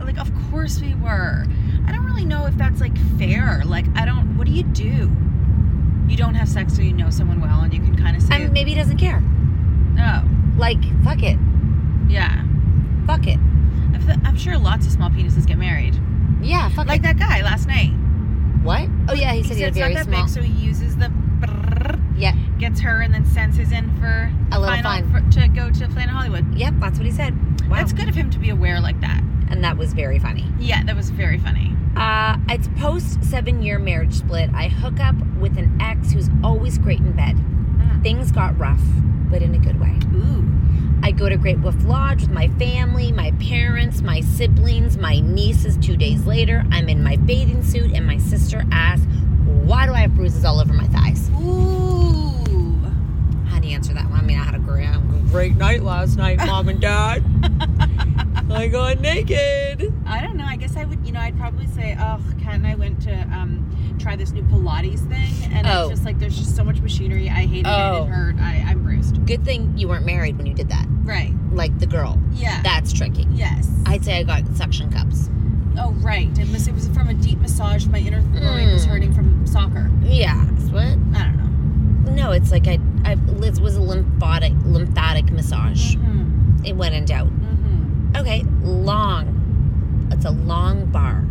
like, 0.00 0.18
of 0.18 0.30
course 0.50 0.80
we 0.80 0.94
were. 0.94 1.44
I 1.86 1.92
don't 1.92 2.04
really 2.04 2.24
know 2.24 2.46
if 2.46 2.56
that's 2.56 2.80
like 2.80 2.96
fair. 3.18 3.62
Like, 3.64 3.86
I 3.96 4.04
don't. 4.04 4.36
What 4.38 4.46
do 4.46 4.52
you 4.52 4.62
do? 4.62 5.10
You 6.08 6.16
don't 6.16 6.34
have 6.36 6.48
sex 6.48 6.76
so 6.76 6.82
you 6.82 6.92
know 6.92 7.10
someone 7.10 7.40
well, 7.40 7.60
and 7.62 7.74
you 7.74 7.80
can 7.80 7.96
kind 7.96 8.16
of 8.16 8.22
say, 8.22 8.36
And 8.44 8.52
maybe 8.52 8.70
he 8.70 8.76
doesn't 8.76 8.98
care. 8.98 9.20
"No, 9.20 10.22
Like, 10.56 10.78
fuck 11.02 11.22
it. 11.24 11.36
yeah." 12.08 12.44
Fuck 13.06 13.26
it. 13.26 13.38
I 13.38 14.16
I'm 14.24 14.36
sure 14.36 14.56
lots 14.58 14.86
of 14.86 14.92
small 14.92 15.10
penises 15.10 15.46
get 15.46 15.58
married. 15.58 15.98
Yeah, 16.42 16.68
fuck 16.70 16.86
Like 16.86 17.00
it. 17.00 17.02
that 17.04 17.18
guy 17.18 17.42
last 17.42 17.66
night. 17.66 17.90
What? 18.62 18.88
Oh, 19.08 19.14
yeah, 19.14 19.32
he 19.48 19.54
said 19.54 19.58
he, 19.58 19.64
it's 19.64 19.78
very 19.78 19.94
not 19.94 20.06
that 20.06 20.10
small. 20.10 20.24
big, 20.24 20.32
so 20.34 20.42
he 20.42 20.52
uses 20.66 20.96
the 20.96 21.12
brrrr, 21.40 22.00
yeah, 22.16 22.34
gets 22.58 22.80
her, 22.80 23.00
and 23.02 23.12
then 23.12 23.24
sends 23.26 23.56
his 23.56 23.72
in 23.72 23.90
for 24.00 24.32
A 24.52 24.58
little 24.60 24.74
final 24.74 25.08
fun. 25.10 25.30
For, 25.32 25.40
to 25.40 25.48
go 25.48 25.70
to 25.70 25.88
Planet 25.88 26.10
Hollywood. 26.10 26.54
yep, 26.56 26.74
that's 26.78 26.98
what 26.98 27.06
he 27.06 27.12
said. 27.12 27.34
Wow. 27.68 27.76
That's 27.76 27.92
good 27.92 28.08
of 28.08 28.14
him 28.14 28.30
to 28.30 28.38
be 28.38 28.50
aware 28.50 28.80
like 28.80 29.00
that. 29.00 29.22
And 29.48 29.62
that 29.64 29.76
was 29.76 29.92
very 29.92 30.18
funny. 30.18 30.44
Yeah, 30.58 30.82
that 30.84 30.96
was 30.96 31.10
very 31.10 31.38
funny. 31.38 31.72
Uh, 31.96 32.36
it's 32.48 32.68
post 32.78 33.22
seven 33.24 33.62
year 33.62 33.78
marriage 33.78 34.14
split. 34.14 34.50
I 34.52 34.68
hook 34.68 34.98
up 35.00 35.14
with 35.38 35.56
an 35.56 35.78
ex 35.80 36.12
who's 36.12 36.28
always 36.44 36.78
great 36.78 36.98
in 37.00 37.12
bed. 37.12 37.36
Things 38.02 38.30
got 38.30 38.58
rough, 38.58 38.82
but 39.30 39.42
in 39.42 39.54
a 39.54 39.58
good 39.58 39.80
way. 39.80 39.98
Ooh. 40.14 40.44
I 41.02 41.10
go 41.10 41.28
to 41.28 41.36
Great 41.36 41.58
Wolf 41.60 41.74
Lodge 41.84 42.20
with 42.22 42.30
my 42.30 42.48
family, 42.58 43.10
my 43.12 43.30
parents, 43.40 44.00
my 44.02 44.20
siblings, 44.20 44.96
my 44.96 45.20
nieces. 45.20 45.76
Two 45.76 45.96
days 45.96 46.24
later, 46.26 46.64
I'm 46.70 46.88
in 46.88 47.02
my 47.02 47.16
bathing 47.16 47.62
suit, 47.64 47.92
and 47.92 48.06
my 48.06 48.18
sister 48.18 48.64
asks, 48.70 49.06
Why 49.66 49.84
do 49.86 49.92
I 49.92 49.98
have 49.98 50.14
bruises 50.14 50.44
all 50.44 50.60
over 50.60 50.72
my 50.72 50.86
thighs? 50.86 51.28
Ooh. 51.30 52.78
How 53.48 53.58
do 53.58 53.66
you 53.66 53.74
answer 53.74 53.92
that 53.94 54.08
one? 54.08 54.20
I 54.20 54.22
mean, 54.22 54.38
I 54.38 54.44
had 54.44 54.54
a 54.54 54.58
great, 54.60 54.86
great 55.30 55.56
night 55.56 55.82
last 55.82 56.16
night, 56.16 56.38
mom 56.38 56.68
and 56.68 56.80
dad. 56.80 57.24
I 58.50 58.68
got 58.68 59.00
naked. 59.00 59.92
I 60.06 60.20
don't 60.20 60.36
know. 60.36 60.44
I 60.46 60.54
guess 60.56 60.76
I 60.76 60.84
would, 60.84 61.04
you 61.04 61.10
know, 61.12 61.18
I'd 61.20 61.36
probably 61.36 61.66
say, 61.66 61.96
oh, 61.98 62.20
Cat 62.40 62.54
and 62.54 62.66
I 62.66 62.76
went 62.76 63.02
to 63.02 63.12
um, 63.32 63.96
try 63.98 64.14
this 64.14 64.30
new 64.30 64.44
Pilates 64.44 65.00
thing, 65.08 65.52
and 65.52 65.66
Oh. 65.66 65.82
it's 65.82 65.90
just 65.90 66.04
like 66.04 66.20
there's 66.20 66.36
just 66.38 66.54
so 66.54 66.62
much 66.62 66.80
machinery. 66.80 67.28
I 67.28 67.44
hated 67.46 67.66
Oh. 67.66 68.04
it. 68.04 68.06
It 68.06 68.08
hurt. 68.10 68.36
I, 68.38 68.64
I'm 68.68 68.84
bruised. 68.84 69.26
Good 69.26 69.44
thing 69.44 69.76
you 69.76 69.88
weren't 69.88 70.06
married 70.06 70.36
when 70.38 70.46
you 70.46 70.54
did 70.54 70.68
that. 70.68 70.86
Right. 71.02 71.34
Like 71.50 71.76
the 71.80 71.86
girl. 71.86 72.20
Yeah. 72.34 72.62
That's 72.62 72.92
tricky. 72.92 73.26
Yes. 73.32 73.68
I'd 73.84 74.04
say 74.04 74.18
I 74.18 74.22
got 74.22 74.46
suction 74.56 74.90
cups. 74.92 75.28
Oh, 75.78 75.92
right. 76.00 76.36
It 76.38 76.48
was, 76.50 76.66
it 76.68 76.74
was 76.74 76.88
from 76.88 77.08
a 77.08 77.14
deep 77.14 77.38
massage. 77.38 77.86
My 77.86 77.98
inner 77.98 78.20
groin 78.22 78.72
was 78.72 78.86
Mm. 78.86 78.90
hurting 78.90 79.14
from 79.14 79.46
soccer. 79.46 79.90
Yeah. 80.02 80.44
What? 80.70 80.82
I 80.84 81.24
don't 81.24 81.36
know. 82.04 82.12
No, 82.12 82.32
it's 82.32 82.50
like 82.50 82.66
I, 82.68 82.78
I 83.04 83.14
Liz 83.14 83.60
was 83.60 83.76
a 83.76 83.82
lymphatic 83.82 84.52
lymphatic 84.64 85.30
massage. 85.32 85.96
Mm-hmm. 85.96 86.64
It 86.64 86.76
went 86.76 86.94
in 86.94 87.10
out. 87.16 87.28
Mm-hmm. 87.28 88.16
Okay, 88.16 88.42
long. 88.62 90.08
It's 90.12 90.24
a 90.24 90.30
long 90.30 90.86
bar. 90.86 91.24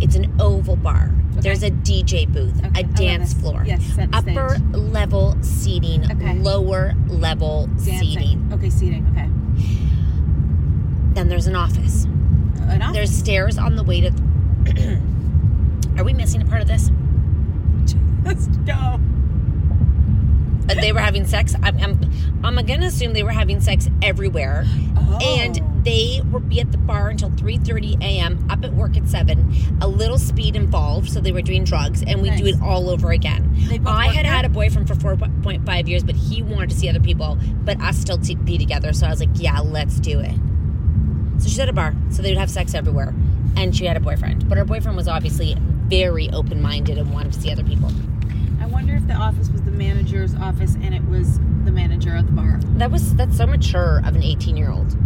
It's 0.00 0.14
an 0.14 0.34
oval 0.40 0.76
bar. 0.76 1.10
There's 1.32 1.62
a 1.64 1.70
DJ 1.70 2.32
booth, 2.32 2.56
Okay, 2.64 2.82
a 2.82 2.86
love 2.86 2.94
dance 2.94 3.34
floor, 3.34 3.64
Yes, 3.66 3.98
upper 4.12 4.50
stage. 4.50 4.62
level 4.74 5.36
seating, 5.42 6.04
Okay. 6.12 6.38
lower 6.38 6.94
level 7.08 7.66
Dancing. 7.66 7.98
seating. 7.98 8.50
Okay, 8.52 8.70
seating. 8.70 9.04
Okay. 9.10 9.28
Then 11.14 11.28
there's 11.28 11.46
an 11.48 11.56
office. 11.56 12.06
Office. 12.82 12.92
There's 12.94 13.10
stairs 13.10 13.58
on 13.58 13.76
the 13.76 13.82
way 13.82 14.00
to. 14.00 14.10
Are 15.98 16.04
we 16.04 16.12
missing 16.12 16.42
a 16.42 16.46
part 16.46 16.60
of 16.60 16.68
this? 16.68 16.90
Let's 18.24 18.46
go. 18.46 19.00
Uh, 20.68 20.74
they 20.80 20.92
were 20.92 21.00
having 21.00 21.26
sex. 21.26 21.54
I'm, 21.62 21.78
I'm, 21.78 22.12
I'm 22.42 22.66
gonna 22.66 22.86
assume 22.86 23.12
they 23.12 23.22
were 23.22 23.30
having 23.30 23.60
sex 23.60 23.88
everywhere. 24.02 24.64
Oh. 25.14 25.18
and 25.22 25.84
they 25.84 26.22
would 26.32 26.48
be 26.48 26.60
at 26.60 26.72
the 26.72 26.78
bar 26.78 27.10
until 27.10 27.30
3.30 27.30 28.02
a.m 28.02 28.44
up 28.50 28.64
at 28.64 28.72
work 28.72 28.96
at 28.96 29.06
7 29.06 29.78
a 29.80 29.86
little 29.86 30.18
speed 30.18 30.56
involved 30.56 31.10
so 31.10 31.20
they 31.20 31.30
were 31.30 31.42
doing 31.42 31.64
drugs 31.64 32.02
and 32.06 32.22
we 32.22 32.30
do 32.30 32.46
it 32.46 32.60
all 32.62 32.88
over 32.88 33.12
again 33.12 33.54
i 33.86 34.06
had 34.06 34.24
there? 34.24 34.32
had 34.32 34.44
a 34.44 34.48
boyfriend 34.48 34.88
for 34.88 34.94
4.5 34.94 35.88
years 35.88 36.02
but 36.02 36.16
he 36.16 36.42
wanted 36.42 36.70
to 36.70 36.76
see 36.76 36.88
other 36.88 37.00
people 37.00 37.38
but 37.64 37.80
us 37.80 37.98
still 37.98 38.18
be 38.44 38.56
together 38.56 38.92
so 38.92 39.06
i 39.06 39.10
was 39.10 39.20
like 39.20 39.28
yeah 39.34 39.60
let's 39.60 40.00
do 40.00 40.20
it 40.20 40.34
so 41.44 41.50
she's 41.50 41.58
at 41.58 41.68
a 41.68 41.72
bar 41.72 41.94
so 42.10 42.22
they 42.22 42.30
would 42.30 42.38
have 42.38 42.50
sex 42.50 42.72
everywhere 42.74 43.14
and 43.56 43.76
she 43.76 43.84
had 43.84 43.96
a 43.96 44.00
boyfriend 44.00 44.48
but 44.48 44.56
her 44.56 44.64
boyfriend 44.64 44.96
was 44.96 45.06
obviously 45.08 45.54
very 45.88 46.30
open-minded 46.30 46.96
and 46.96 47.12
wanted 47.12 47.32
to 47.32 47.40
see 47.40 47.50
other 47.52 47.62
people 47.64 47.90
I 48.60 48.66
wonder 48.66 48.94
if 48.96 49.06
the 49.06 49.12
office 49.14 49.50
was 49.50 49.60
the 49.62 49.70
manager's 49.70 50.34
office 50.34 50.74
and 50.76 50.94
it 50.94 51.04
was 51.06 51.38
the 51.64 51.70
manager 51.70 52.16
at 52.16 52.24
the 52.26 52.32
bar. 52.32 52.58
that 52.78 52.90
was 52.90 53.14
that's 53.14 53.36
so 53.36 53.46
mature 53.46 53.98
of 54.06 54.16
an 54.16 54.22
18 54.22 54.56
year 54.56 54.70
old 54.70 54.96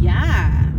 Yeah. 0.00 0.70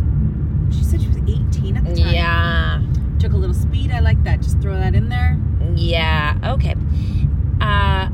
She 0.70 0.82
said 0.84 1.00
she 1.00 1.08
was 1.08 1.16
18 1.18 1.76
at 1.76 1.84
the 1.84 1.94
time. 2.02 2.12
yeah 2.14 2.82
Took 3.20 3.32
a 3.32 3.36
little 3.36 3.54
speed. 3.54 3.90
I 3.90 3.98
like 3.98 4.22
that. 4.24 4.40
Just 4.42 4.60
throw 4.60 4.74
that 4.74 4.94
in 4.94 5.08
there. 5.08 5.36
Yeah, 5.74 6.36
okay. 6.44 6.74
Uh 7.60 8.08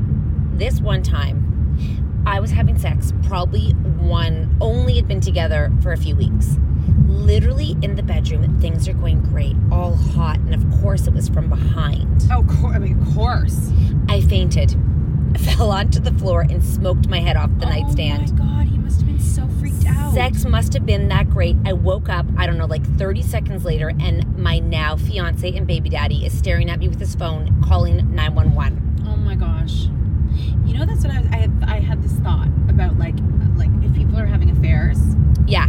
this 0.53 0.79
one 0.81 1.03
time, 1.03 1.44
I 2.25 2.39
was 2.39 2.51
having 2.51 2.77
sex, 2.77 3.13
probably 3.23 3.71
one, 3.71 4.55
only 4.59 4.95
had 4.95 5.07
been 5.07 5.21
together 5.21 5.71
for 5.81 5.91
a 5.91 5.97
few 5.97 6.15
weeks. 6.15 6.57
Literally 7.07 7.75
in 7.81 7.95
the 7.95 8.03
bedroom, 8.03 8.59
things 8.59 8.87
are 8.87 8.93
going 8.93 9.21
great, 9.21 9.55
all 9.71 9.95
hot, 9.95 10.37
and 10.39 10.53
of 10.53 10.81
course 10.81 11.07
it 11.07 11.13
was 11.13 11.29
from 11.29 11.49
behind. 11.49 12.23
Oh, 12.31 12.43
cor- 12.43 12.73
I 12.73 12.79
mean, 12.79 12.99
of 13.01 13.13
course. 13.13 13.71
I 14.09 14.21
fainted, 14.21 14.75
fell 15.39 15.71
onto 15.71 15.99
the 15.99 16.11
floor, 16.13 16.41
and 16.41 16.63
smoked 16.63 17.07
my 17.07 17.19
head 17.19 17.35
off 17.37 17.49
the 17.59 17.65
oh 17.65 17.69
nightstand. 17.69 18.31
Oh 18.31 18.33
my 18.33 18.63
god, 18.63 18.67
he 18.67 18.77
must 18.77 19.01
have 19.01 19.07
been 19.07 19.19
so 19.19 19.47
freaked 19.59 19.85
out. 19.87 20.13
Sex 20.13 20.45
must 20.45 20.73
have 20.73 20.85
been 20.85 21.07
that 21.09 21.29
great. 21.29 21.55
I 21.65 21.73
woke 21.73 22.09
up, 22.09 22.25
I 22.37 22.45
don't 22.47 22.57
know, 22.57 22.65
like 22.65 22.85
30 22.97 23.21
seconds 23.21 23.65
later, 23.65 23.89
and 23.99 24.37
my 24.37 24.59
now 24.59 24.95
fiance 24.97 25.51
and 25.55 25.67
baby 25.67 25.89
daddy 25.89 26.25
is 26.25 26.37
staring 26.37 26.69
at 26.69 26.79
me 26.79 26.87
with 26.87 26.99
his 26.99 27.15
phone, 27.15 27.61
calling 27.63 28.13
911. 28.13 29.05
Oh 29.07 29.15
my 29.17 29.35
gosh. 29.35 29.87
You 30.65 30.77
know, 30.77 30.85
that's 30.85 31.03
what 31.05 31.13
I 31.13 31.21
was. 31.21 31.29
I 31.31 31.35
I 31.35 31.39
had 31.39 31.45
this 31.45 31.65
thought 31.69 31.84
about 32.75 32.99
like, 32.99 33.15
like 33.55 33.69
if 33.83 33.93
people 33.95 34.19
are 34.19 34.25
having 34.25 34.49
affairs 34.51 34.99
Yeah. 35.47 35.67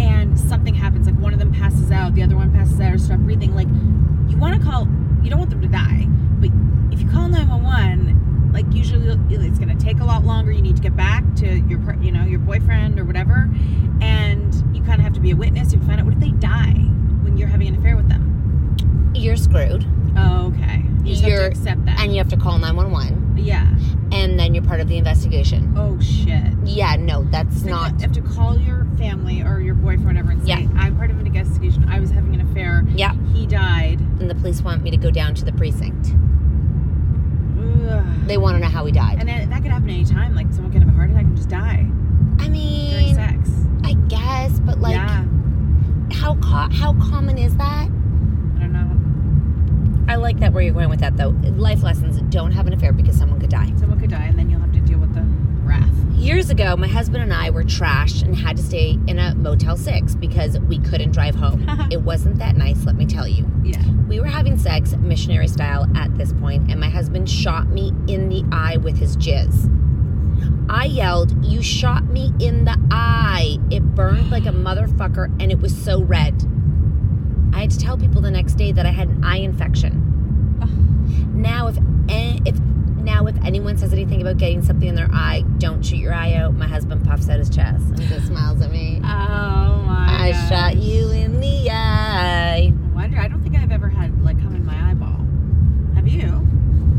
and 0.00 0.38
something 0.38 0.74
happens, 0.74 1.06
like 1.06 1.18
one 1.18 1.32
of 1.32 1.38
them 1.38 1.52
passes 1.52 1.90
out, 1.90 2.14
the 2.14 2.22
other 2.22 2.36
one 2.36 2.52
passes 2.52 2.80
out 2.80 2.92
or 2.94 2.98
stop 2.98 3.20
breathing. 3.20 3.54
Like, 3.54 3.68
you 4.28 4.36
want 4.36 4.60
to 4.60 4.68
call. 4.68 4.86
You 5.22 5.30
don't 5.30 5.38
want 5.38 5.50
them 5.50 5.62
to 5.62 5.68
die, 5.68 6.06
but 6.40 6.50
if 6.92 7.00
you 7.00 7.08
call 7.08 7.28
nine 7.28 7.48
one 7.48 7.62
one, 7.62 8.50
like 8.52 8.66
usually 8.74 9.06
it's 9.46 9.58
going 9.58 9.76
to 9.76 9.82
take 9.84 10.00
a 10.00 10.04
lot 10.04 10.24
longer. 10.24 10.50
You 10.50 10.60
need 10.62 10.74
to 10.76 10.82
get 10.82 10.96
back 10.96 11.22
to 11.36 11.46
your, 11.60 11.78
you 12.02 12.10
know, 12.10 12.24
your 12.24 12.40
boyfriend 12.40 12.98
or 12.98 13.04
whatever, 13.04 13.48
and 14.00 14.52
you 14.76 14.82
kind 14.82 14.94
of 14.98 15.04
have 15.04 15.12
to 15.14 15.20
be 15.20 15.30
a 15.30 15.36
witness. 15.36 15.72
You 15.72 15.78
have 15.78 15.86
to 15.86 15.86
find 15.86 16.00
out 16.00 16.06
what 16.06 16.14
if 16.14 16.20
they 16.20 16.30
die 16.32 16.74
when 17.22 17.36
you're 17.36 17.48
having 17.48 17.68
an 17.68 17.76
affair 17.76 17.94
with 17.96 18.08
them. 18.08 19.12
You're 19.14 19.36
screwed. 19.36 19.86
Oh, 20.16 20.46
okay. 20.48 20.82
You 21.04 21.10
just 21.12 21.22
have 21.22 21.30
You're- 21.30 21.44
to 21.44 21.50
accept 21.50 21.84
that. 21.84 22.00
And 22.00 22.10
you 22.12 22.18
have 22.18 22.28
to 22.30 22.36
call 22.36 22.58
911, 22.58 23.31
yeah. 23.42 23.66
and 24.12 24.38
then 24.38 24.54
you're 24.54 24.64
part 24.64 24.80
of 24.80 24.88
the 24.88 24.96
investigation. 24.96 25.74
Oh 25.76 25.98
shit. 26.00 26.42
Yeah, 26.64 26.96
no, 26.96 27.24
that's 27.24 27.62
So 27.62 27.68
not. 27.70 27.92
You 27.94 27.98
have 28.00 28.12
to 28.12 28.22
call 28.22 28.58
your 28.58 28.86
family 28.98 29.42
or 29.42 29.60
your 29.60 29.74
boyfriend, 29.74 30.06
whatever, 30.06 30.30
and 30.32 30.42
say, 30.42 30.48
Yeah. 30.48 30.68
"I'm 30.76 30.96
part 30.96 31.10
of 31.10 31.18
an 31.18 31.26
investigation. 31.26 31.84
I 31.88 31.98
was 32.00 32.10
having 32.10 32.34
an 32.34 32.40
affair. 32.40 32.84
Yeah. 32.94 33.14
He 33.34 33.46
died." 33.46 34.00
And 34.20 34.30
the 34.30 34.34
police 34.34 34.62
want 34.62 34.82
me 34.82 34.90
to 34.90 34.96
go 34.96 35.10
down 35.10 35.34
to 35.34 35.44
the 35.44 35.52
precinct. 35.52 36.14
Ugh. 37.90 38.04
They 38.26 38.36
want 38.38 38.56
to 38.56 38.60
know 38.60 38.68
how 38.68 38.84
he 38.84 38.92
died. 38.92 39.18
And 39.20 39.28
then 39.28 39.50
that 39.50 39.62
could 39.62 39.70
happen 39.72 39.90
anytime. 39.90 40.34
Like 40.34 40.52
someone 40.52 40.72
could 40.72 40.82
have 40.82 40.92
a 40.92 40.96
heart 40.96 41.10
attack 41.10 41.24
and 41.24 41.36
just 41.36 41.48
die 41.48 41.86
I 42.38 42.46
during 42.46 42.52
mean, 42.52 43.14
sex. 43.14 43.50
I 43.84 43.94
guess, 44.08 44.60
but 44.60 44.80
like, 44.80 44.94
yeah. 44.94 45.24
how 46.12 46.34
co- 46.36 46.68
how 46.72 46.94
common 47.10 47.38
is 47.38 47.56
that? 47.56 47.88
I 50.12 50.16
don't 50.16 50.20
know. 50.20 50.28
I 50.28 50.30
like 50.30 50.40
that 50.40 50.52
where 50.52 50.62
you're 50.62 50.74
going 50.74 50.90
with 50.90 51.00
that 51.00 51.16
though. 51.16 51.30
Life 51.56 51.82
lessons: 51.82 52.20
don't 52.30 52.52
have 52.52 52.66
an 52.66 52.74
affair 52.74 52.92
because 52.92 53.16
someone 53.16 53.40
could 53.40 53.50
die. 53.50 53.72
Someone 53.78 53.98
could 53.98 54.10
die, 54.10 54.26
and 54.26 54.38
then 54.38 54.50
you'll 54.50 54.60
have 54.60 54.72
to 54.72 54.80
deal 54.80 54.98
with 54.98 55.14
the 55.14 55.22
wrath. 55.64 55.88
Years 56.14 56.50
ago, 56.50 56.76
my 56.76 56.86
husband 56.86 57.22
and 57.22 57.32
I 57.32 57.50
were 57.50 57.64
trashed 57.64 58.22
and 58.22 58.36
had 58.36 58.58
to 58.58 58.62
stay 58.62 58.98
in 59.06 59.18
a 59.18 59.34
Motel 59.34 59.76
6 59.76 60.14
because 60.16 60.58
we 60.60 60.78
couldn't 60.78 61.12
drive 61.12 61.34
home. 61.34 61.64
it 61.90 62.02
wasn't 62.02 62.38
that 62.38 62.56
nice, 62.56 62.84
let 62.84 62.94
me 62.94 63.06
tell 63.06 63.26
you. 63.26 63.50
Yeah. 63.64 63.82
We 64.06 64.20
were 64.20 64.26
having 64.26 64.58
sex 64.58 64.92
missionary 64.92 65.48
style 65.48 65.88
at 65.96 66.16
this 66.18 66.32
point, 66.34 66.70
and 66.70 66.78
my 66.78 66.90
husband 66.90 67.30
shot 67.30 67.68
me 67.68 67.92
in 68.06 68.28
the 68.28 68.44
eye 68.52 68.76
with 68.76 68.98
his 68.98 69.16
jizz. 69.16 69.70
I 70.68 70.84
yelled, 70.84 71.44
You 71.44 71.62
shot 71.62 72.04
me 72.04 72.32
in 72.38 72.64
the 72.66 72.78
eye. 72.90 73.56
It 73.70 73.94
burned 73.94 74.30
like 74.30 74.44
a 74.44 74.48
motherfucker, 74.52 75.26
and 75.40 75.50
it 75.50 75.60
was 75.60 75.76
so 75.76 76.02
red. 76.02 76.51
I 77.62 77.66
had 77.66 77.70
to 77.70 77.78
tell 77.78 77.96
people 77.96 78.20
the 78.20 78.30
next 78.32 78.54
day 78.54 78.72
that 78.72 78.86
I 78.86 78.90
had 78.90 79.06
an 79.06 79.22
eye 79.22 79.36
infection. 79.36 80.58
Now, 81.32 81.68
if 81.68 81.78
if 82.44 82.58
now 82.58 83.26
if 83.26 83.36
anyone 83.44 83.78
says 83.78 83.92
anything 83.92 84.20
about 84.20 84.38
getting 84.38 84.62
something 84.62 84.88
in 84.88 84.96
their 84.96 85.08
eye, 85.12 85.44
don't 85.58 85.80
shoot 85.80 85.98
your 85.98 86.12
eye 86.12 86.34
out. 86.34 86.54
My 86.54 86.66
husband 86.66 87.04
puffs 87.04 87.28
out 87.28 87.38
his 87.38 87.48
chest 87.48 87.84
and 87.84 88.00
just 88.00 88.26
smiles 88.26 88.60
at 88.62 88.72
me. 88.72 88.96
Oh 88.96 89.04
my. 89.04 90.06
I 90.10 90.32
gosh. 90.32 90.48
shot 90.48 90.76
you 90.76 91.12
in 91.12 91.38
the 91.38 91.70
eye. 91.70 92.72
I 92.74 92.94
wonder. 92.96 93.20
I 93.20 93.28
don't 93.28 93.40
think 93.44 93.56
I've 93.56 93.70
ever 93.70 93.88
had 93.88 94.24
like 94.24 94.40
come 94.40 94.56
in 94.56 94.66
my 94.66 94.90
eyeball. 94.90 95.24
Have 95.94 96.08
you? 96.08 96.44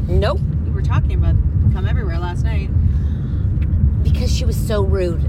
Nope. 0.08 0.39
We 0.63 0.71
were 0.71 0.82
talking 0.82 1.15
about 1.15 1.36
come 1.73 1.86
everywhere 1.89 2.19
last 2.19 2.45
night. 2.45 2.69
Because 4.02 4.34
she 4.34 4.45
was 4.45 4.56
so 4.56 4.82
rude 4.82 5.26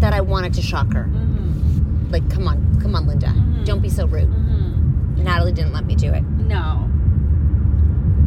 that 0.00 0.12
I 0.12 0.20
wanted 0.20 0.54
to 0.54 0.62
shock 0.62 0.92
her. 0.92 1.06
Mm-hmm. 1.06 2.12
Like, 2.12 2.30
come 2.30 2.46
on, 2.46 2.65
come 2.86 2.94
on, 2.94 3.06
Linda. 3.08 3.34
Don't 3.64 3.80
be 3.80 3.88
so 3.88 4.06
rude. 4.06 4.30
Mm-hmm. 4.30 5.24
Natalie 5.24 5.52
didn't 5.52 5.72
let 5.72 5.84
me 5.86 5.96
do 5.96 6.12
it. 6.12 6.22
No. 6.22 6.88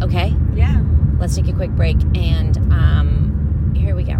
Okay? 0.03 0.35
Yeah. 0.53 0.83
Let's 1.17 1.35
take 1.35 1.47
a 1.47 1.53
quick 1.53 1.71
break 1.71 1.97
and 2.13 2.57
um 2.73 3.73
here 3.73 3.95
we 3.95 4.03
go. 4.03 4.19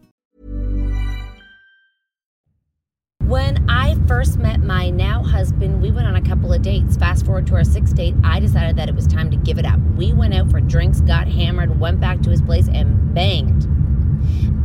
When 3.31 3.69
I 3.69 3.95
first 4.09 4.39
met 4.39 4.59
my 4.59 4.89
now 4.89 5.23
husband, 5.23 5.81
we 5.81 5.89
went 5.89 6.05
on 6.05 6.17
a 6.17 6.21
couple 6.21 6.51
of 6.51 6.61
dates. 6.61 6.97
Fast 6.97 7.25
forward 7.25 7.47
to 7.47 7.55
our 7.55 7.63
sixth 7.63 7.95
date, 7.95 8.13
I 8.25 8.41
decided 8.41 8.75
that 8.75 8.89
it 8.89 8.93
was 8.93 9.07
time 9.07 9.31
to 9.31 9.37
give 9.37 9.57
it 9.57 9.63
up. 9.63 9.79
We 9.95 10.11
went 10.11 10.33
out 10.33 10.51
for 10.51 10.59
drinks, 10.59 10.99
got 10.99 11.29
hammered, 11.29 11.79
went 11.79 12.01
back 12.01 12.19
to 12.23 12.29
his 12.29 12.41
place, 12.41 12.67
and 12.67 13.13
banged. 13.13 13.69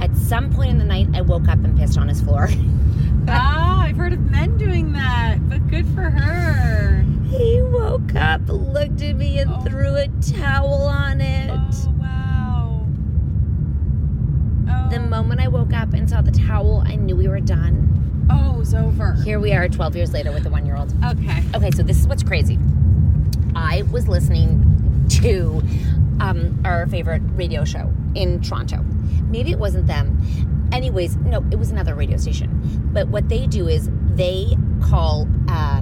At 0.02 0.16
some 0.16 0.52
point 0.52 0.70
in 0.70 0.78
the 0.78 0.84
night, 0.84 1.06
I 1.14 1.20
woke 1.20 1.46
up 1.46 1.62
and 1.62 1.78
pissed 1.78 1.96
on 1.96 2.08
his 2.08 2.20
floor. 2.20 2.48
ah, 3.28 3.82
I've 3.82 3.96
heard 3.96 4.12
of 4.12 4.18
men 4.32 4.58
doing 4.58 4.92
that, 4.94 5.48
but 5.48 5.64
good 5.68 5.86
for 5.94 6.10
her. 6.10 7.04
He 7.28 7.62
woke 7.62 8.16
up, 8.16 8.40
looked 8.48 9.00
at 9.00 9.14
me, 9.14 9.38
and 9.38 9.62
threw 9.62 9.94
a 9.94 10.08
towel 10.38 10.88
on 10.88 11.20
it. 11.20 11.52
Oh 11.52 11.94
wow. 12.00 12.84
Oh. 14.68 14.90
The 14.90 14.98
moment 14.98 15.40
I 15.40 15.46
woke 15.46 15.72
up 15.72 15.92
and 15.92 16.10
saw 16.10 16.20
the 16.20 16.32
towel, 16.32 16.82
I 16.84 16.96
knew 16.96 17.14
we 17.14 17.28
were 17.28 17.38
done. 17.38 17.96
Oh, 18.30 18.54
it 18.54 18.58
was 18.58 18.74
over. 18.74 19.14
Here 19.24 19.38
we 19.40 19.52
are 19.52 19.68
12 19.68 19.96
years 19.96 20.12
later 20.12 20.32
with 20.32 20.42
the 20.44 20.50
one 20.50 20.66
year 20.66 20.76
old. 20.76 20.92
Okay. 21.04 21.42
Okay, 21.54 21.70
so 21.70 21.82
this 21.82 21.98
is 21.98 22.06
what's 22.08 22.22
crazy. 22.22 22.58
I 23.54 23.82
was 23.90 24.08
listening 24.08 25.06
to 25.22 25.62
um, 26.20 26.60
our 26.64 26.86
favorite 26.86 27.22
radio 27.34 27.64
show 27.64 27.92
in 28.14 28.40
Toronto. 28.42 28.82
Maybe 29.28 29.50
it 29.50 29.58
wasn't 29.58 29.86
them. 29.86 30.20
Anyways, 30.72 31.16
no, 31.16 31.44
it 31.50 31.56
was 31.58 31.70
another 31.70 31.94
radio 31.94 32.16
station. 32.16 32.50
But 32.92 33.08
what 33.08 33.28
they 33.28 33.46
do 33.46 33.68
is 33.68 33.88
they 34.14 34.56
call 34.82 35.28
uh, 35.48 35.80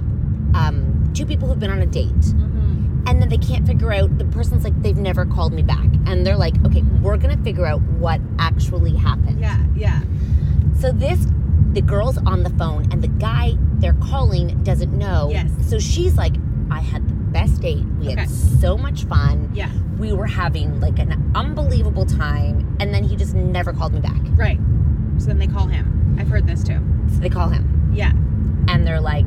um, 0.53 1.11
two 1.13 1.25
people 1.25 1.47
who've 1.47 1.59
been 1.59 1.71
on 1.71 1.81
a 1.81 1.85
date, 1.85 2.07
Mm-hmm. 2.15 3.07
and 3.07 3.21
then 3.21 3.29
they 3.29 3.37
can't 3.37 3.65
figure 3.65 3.91
out. 3.91 4.17
The 4.17 4.25
person's 4.25 4.63
like, 4.63 4.79
they've 4.81 4.97
never 4.97 5.25
called 5.25 5.53
me 5.53 5.61
back, 5.63 5.85
and 6.05 6.25
they're 6.25 6.37
like, 6.37 6.53
okay, 6.65 6.81
we're 7.01 7.17
gonna 7.17 7.37
figure 7.43 7.65
out 7.65 7.81
what 7.81 8.19
actually 8.39 8.95
happened. 8.95 9.39
Yeah, 9.39 9.57
yeah. 9.75 10.01
So 10.79 10.91
this, 10.91 11.25
the 11.75 11.81
girl's 11.81 12.17
on 12.19 12.41
the 12.43 12.49
phone, 12.51 12.91
and 12.91 13.03
the 13.03 13.07
guy 13.07 13.53
they're 13.79 13.93
calling 14.01 14.63
doesn't 14.63 14.91
know. 14.97 15.27
Yes. 15.29 15.51
So 15.69 15.77
she's 15.77 16.15
like, 16.17 16.33
I 16.71 16.79
had 16.79 17.07
the 17.07 17.13
best 17.13 17.61
date. 17.61 17.83
We 17.99 18.07
Okay. 18.07 18.21
had 18.21 18.29
so 18.29 18.77
much 18.77 19.03
fun. 19.03 19.51
Yeah. 19.53 19.69
We 19.99 20.13
were 20.13 20.25
having 20.25 20.79
like 20.79 20.99
an 20.99 21.31
unbelievable 21.35 22.05
time, 22.05 22.77
and 22.79 22.93
then 22.93 23.03
he 23.03 23.15
just 23.17 23.35
never 23.35 23.73
called 23.73 23.93
me 23.93 23.99
back. 23.99 24.19
Right. 24.31 24.59
So 25.17 25.27
then 25.27 25.37
they 25.37 25.47
call 25.47 25.67
him. 25.67 26.15
I've 26.19 26.29
heard 26.29 26.47
this 26.47 26.63
too. 26.63 26.79
So 27.13 27.19
they 27.19 27.29
call 27.29 27.49
him, 27.49 27.91
Yeah. 27.93 28.11
and 28.69 28.87
they're 28.87 29.01
like, 29.01 29.25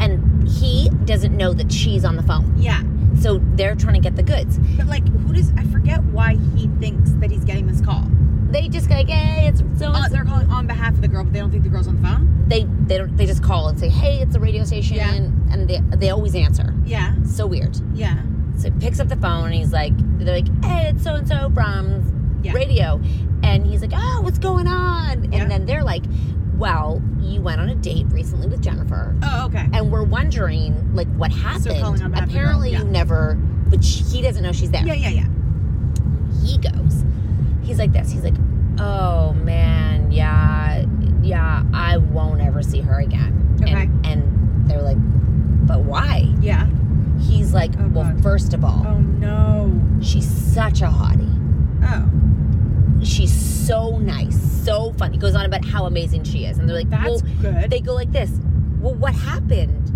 and 0.00 0.46
he 0.48 0.90
doesn't 1.04 1.36
know 1.36 1.52
that 1.54 1.70
she's 1.72 2.04
on 2.04 2.16
the 2.16 2.22
phone. 2.24 2.54
Yeah. 2.58 2.82
So 3.20 3.40
they're 3.54 3.76
trying 3.76 3.94
to 3.94 4.00
get 4.00 4.16
the 4.16 4.22
goods. 4.24 4.58
But 4.76 4.86
like, 4.88 5.06
who 5.08 5.32
does? 5.32 5.52
I 5.56 5.62
forget 5.64 6.02
why 6.04 6.36
he 6.56 6.66
thinks 6.80 7.10
that 7.20 7.30
he's 7.30 7.44
getting 7.44 7.66
this 7.68 7.80
call. 7.80 8.04
They 8.54 8.68
just 8.68 8.88
go, 8.88 8.94
like, 8.94 9.08
hey, 9.08 9.48
it's 9.48 9.62
so. 9.78 9.88
Uh, 9.88 10.08
they're 10.08 10.24
calling 10.24 10.48
on 10.48 10.66
behalf 10.66 10.94
of 10.94 11.00
the 11.02 11.08
girl, 11.08 11.24
but 11.24 11.32
they 11.32 11.40
don't 11.40 11.50
think 11.50 11.64
the 11.64 11.68
girl's 11.68 11.88
on 11.88 12.00
the 12.00 12.08
phone. 12.08 12.44
they 12.48 12.64
they 12.86 12.98
don't 12.98 13.16
they 13.16 13.26
just 13.26 13.42
call 13.42 13.68
and 13.68 13.78
say, 13.78 13.88
hey, 13.88 14.20
it's 14.22 14.34
a 14.36 14.40
radio 14.40 14.64
station, 14.64 14.96
Yeah. 14.96 15.12
and 15.12 15.68
they 15.68 15.80
they 15.96 16.10
always 16.10 16.34
answer. 16.34 16.72
Yeah. 16.84 17.14
So 17.24 17.46
weird. 17.46 17.76
Yeah. 17.94 18.22
So 18.56 18.70
he 18.70 18.78
picks 18.78 19.00
up 19.00 19.08
the 19.08 19.16
phone 19.16 19.46
and 19.46 19.54
he's 19.54 19.72
like, 19.72 19.92
they're 20.18 20.36
like, 20.36 20.64
hey, 20.64 20.90
it's 20.90 21.02
so 21.02 21.14
and 21.16 21.26
so 21.26 21.50
from 21.52 22.40
Yeah. 22.44 22.52
radio. 22.52 23.00
And 23.42 23.66
he's 23.66 23.80
like, 23.82 23.90
oh, 23.94 24.20
what's 24.22 24.38
going 24.38 24.68
on? 24.68 25.32
Yeah. 25.32 25.40
And 25.42 25.50
then 25.50 25.66
they're 25.66 25.82
like, 25.84 26.04
well, 26.56 27.02
you 27.20 27.42
went 27.42 27.60
on 27.60 27.68
a 27.68 27.74
date 27.74 28.06
recently 28.10 28.46
with 28.46 28.62
Jennifer. 28.62 29.14
Oh, 29.24 29.46
okay. 29.46 29.66
And 29.72 29.90
we're 29.90 30.04
wondering, 30.04 30.94
like, 30.94 31.08
what 31.16 31.32
happened. 31.32 31.80
calling 31.80 32.00
on 32.02 32.12
behalf 32.12 32.28
of 32.28 32.32
the 32.32 32.38
girl, 32.38 32.42
Apparently, 32.44 32.70
yeah. 32.70 32.78
you 32.78 32.84
never, 32.84 33.34
but 33.66 33.82
sh- 33.84 34.02
he 34.12 34.22
doesn't 34.22 34.42
know 34.44 34.52
she's 34.52 34.70
there. 34.70 34.86
Yeah, 34.86 34.94
yeah, 34.94 35.08
yeah. 35.08 35.26
He 36.44 36.56
goes, 36.58 37.04
he's 37.64 37.78
like 37.78 37.92
this. 37.92 38.10
He's 38.12 38.22
like, 38.24 38.34
oh, 38.78 39.32
man, 39.34 40.10
yeah, 40.12 40.84
yeah, 41.22 41.62
I 41.72 41.96
won't 41.98 42.40
ever 42.40 42.62
see 42.62 42.80
her 42.80 43.00
again. 43.00 43.58
Okay. 43.62 43.72
And, 43.72 44.06
and 44.06 44.70
they're 44.70 44.82
like, 44.82 44.96
but 45.66 45.80
why? 45.80 46.32
Yeah. 46.40 46.68
He's 47.20 47.54
like, 47.54 47.72
Oh, 47.78 47.88
well, 47.88 48.04
God. 48.12 48.22
first 48.22 48.52
of 48.54 48.64
all, 48.64 48.84
Oh 48.86 48.98
no. 48.98 49.80
she's 50.02 50.28
such 50.28 50.82
a 50.82 50.86
hottie. 50.86 51.30
Oh. 51.82 53.04
she's 53.04 53.32
so 53.32 53.98
nice, 53.98 54.36
so 54.64 54.92
fun. 54.94 55.12
He 55.12 55.18
goes 55.18 55.34
on 55.34 55.44
about 55.46 55.64
how 55.64 55.86
amazing 55.86 56.24
she 56.24 56.44
is, 56.44 56.58
and 56.58 56.68
they're 56.68 56.76
like, 56.76 56.90
That's 56.90 57.22
well, 57.22 57.32
good. 57.40 57.70
They 57.70 57.80
go 57.80 57.94
like 57.94 58.12
this. 58.12 58.30
Well, 58.80 58.94
what 58.94 59.14
happened? 59.14 59.88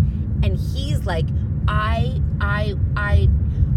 And 0.43 0.57
he's 0.57 1.05
like, 1.05 1.25
I, 1.67 2.21
I, 2.41 2.75
I, 2.95 3.29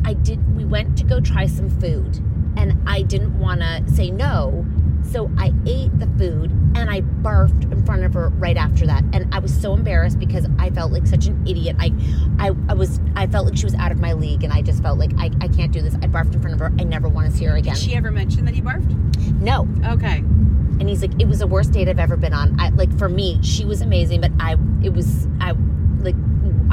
I 0.05 0.14
did. 0.14 0.57
We 0.57 0.64
went 0.64 0.97
to 0.99 1.05
go 1.05 1.20
try 1.20 1.47
some 1.47 1.68
food, 1.68 2.20
and 2.57 2.80
I 2.88 3.03
didn't 3.03 3.38
want 3.38 3.61
to 3.61 3.82
say 3.92 4.11
no, 4.11 4.66
so 5.11 5.30
I 5.36 5.53
ate 5.66 5.98
the 5.98 6.07
food 6.18 6.50
and 6.74 6.88
I 6.88 7.00
barfed 7.00 7.70
in 7.70 7.84
front 7.84 8.05
of 8.05 8.14
her 8.14 8.28
right 8.30 8.57
after 8.57 8.86
that, 8.86 9.05
and 9.12 9.32
I 9.34 9.38
was 9.38 9.53
so 9.55 9.74
embarrassed 9.74 10.18
because 10.18 10.46
I 10.59 10.70
felt 10.70 10.92
like 10.92 11.07
such 11.07 11.26
an 11.26 11.46
idiot. 11.46 11.76
I, 11.78 11.92
I, 12.38 12.50
I 12.68 12.74
was, 12.74 13.00
I 13.16 13.26
felt 13.26 13.46
like 13.46 13.57
she 13.57 13.64
was 13.64 13.74
out 13.74 13.92
of 13.92 13.98
my 14.00 14.12
league, 14.12 14.44
and 14.44 14.53
I 14.53 14.62
just 14.62 14.82
felt 14.82 14.98
like 14.98 15.12
I, 15.18 15.30
I 15.40 15.48
can't 15.48 15.72
do 15.72 15.82
this. 15.82 15.94
I 15.96 16.07
barfed 16.07 16.34
in 16.34 16.40
front 16.40 16.55
of 16.55 16.61
her. 16.61 16.72
I 16.78 16.84
never 16.84 17.09
want 17.09 17.30
to 17.30 17.36
see 17.36 17.44
her 17.44 17.57
again. 17.57 17.74
Did 17.74 17.82
she 17.82 17.94
ever 17.94 18.11
mention 18.11 18.44
that 18.44 18.55
he 18.55 18.62
barfed? 18.62 18.90
no. 19.40 19.68
Okay. 19.84 20.18
and 20.18 20.88
he's 20.88 21.03
like 21.03 21.12
it 21.20 21.26
was 21.28 21.40
the 21.40 21.46
worst 21.46 21.72
date 21.72 21.88
i've 21.88 21.98
ever 21.98 22.16
been 22.16 22.32
on 22.32 22.59
I, 22.61 22.70
like 22.70 22.96
for 22.98 23.09
me 23.09 23.38
she 23.42 23.64
was 23.64 23.82
amazing 23.82 24.20
but 24.20 24.30
i 24.40 24.57
it 24.82 24.92
was 24.92 25.26
i 25.40 25.50
i 25.50 25.55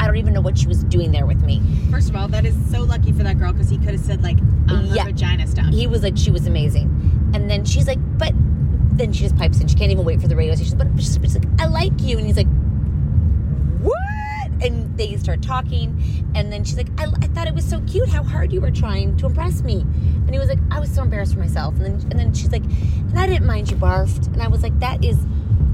don't 0.10 0.18
even 0.18 0.34
know 0.34 0.42
what 0.42 0.58
she 0.58 0.68
was 0.68 0.84
doing 0.86 1.12
there 1.12 1.26
with 1.26 1.42
me. 1.44 1.62
First 1.92 2.10
of 2.10 2.16
all, 2.16 2.28
that 2.30 2.46
is 2.46 2.56
so 2.72 2.82
lucky 2.82 3.12
for 3.12 3.24
that 3.24 3.38
girl 3.38 3.54
because 3.54 3.70
he 3.70 3.78
could 3.78 3.90
have 3.92 4.00
said 4.00 4.24
like 4.24 4.40
um, 4.70 4.90
Yeah. 4.92 5.06
vagina 5.06 5.46
stuff. 5.48 5.72
he 5.72 5.86
was 5.88 6.02
like 6.04 6.18
she 6.18 6.32
was 6.32 6.48
amazing. 6.48 7.32
And 7.34 7.50
then 7.50 7.64
she's 7.66 7.88
like 7.88 8.00
but 8.18 8.34
then 8.92 9.14
she 9.14 9.22
just 9.24 9.38
pipes 9.38 9.62
in. 9.62 9.68
She 9.68 9.76
can't 9.76 9.92
even 9.92 10.04
wait 10.04 10.20
for 10.20 10.28
the 10.28 10.36
radio 10.36 10.56
station. 10.56 10.78
But 10.78 10.88
she's, 10.98 11.18
she's 11.22 11.36
like 11.36 11.48
i 11.60 11.68
like 11.68 11.94
you. 12.02 12.18
And 12.18 12.26
he's 12.26 12.38
like 12.38 12.48
what? 13.82 14.64
And 14.64 14.98
they 14.98 15.16
start 15.18 15.42
talking. 15.42 16.02
And 16.36 16.52
then 16.52 16.64
she's 16.64 16.78
like 16.78 16.90
I, 16.98 17.06
I 17.22 17.28
thought 17.28 17.48
it 17.48 17.54
was 17.54 17.68
so 17.68 17.80
cute 17.82 18.10
how 18.10 18.24
hard 18.24 18.52
you 18.52 18.62
were 18.62 18.72
trying 18.72 19.16
to 19.18 19.28
impress 19.28 19.62
me. 19.62 19.82
And 19.82 20.32
he 20.32 20.40
was 20.40 20.50
like 20.50 20.60
i 20.72 20.80
was 20.80 20.94
so 20.94 21.02
embarrassed 21.04 21.34
for 21.34 21.40
myself. 21.40 21.76
And 21.76 21.86
then 21.86 21.94
and 22.12 22.20
then 22.20 22.34
she's 22.34 22.52
like 22.52 22.64
and 22.64 23.20
i 23.20 23.28
didn't 23.28 23.46
mind 23.46 23.70
you 23.70 23.78
barfed. 23.78 24.28
And 24.28 24.42
i 24.42 24.48
was 24.48 24.64
like 24.64 24.78
that 24.80 25.04
is 25.06 25.18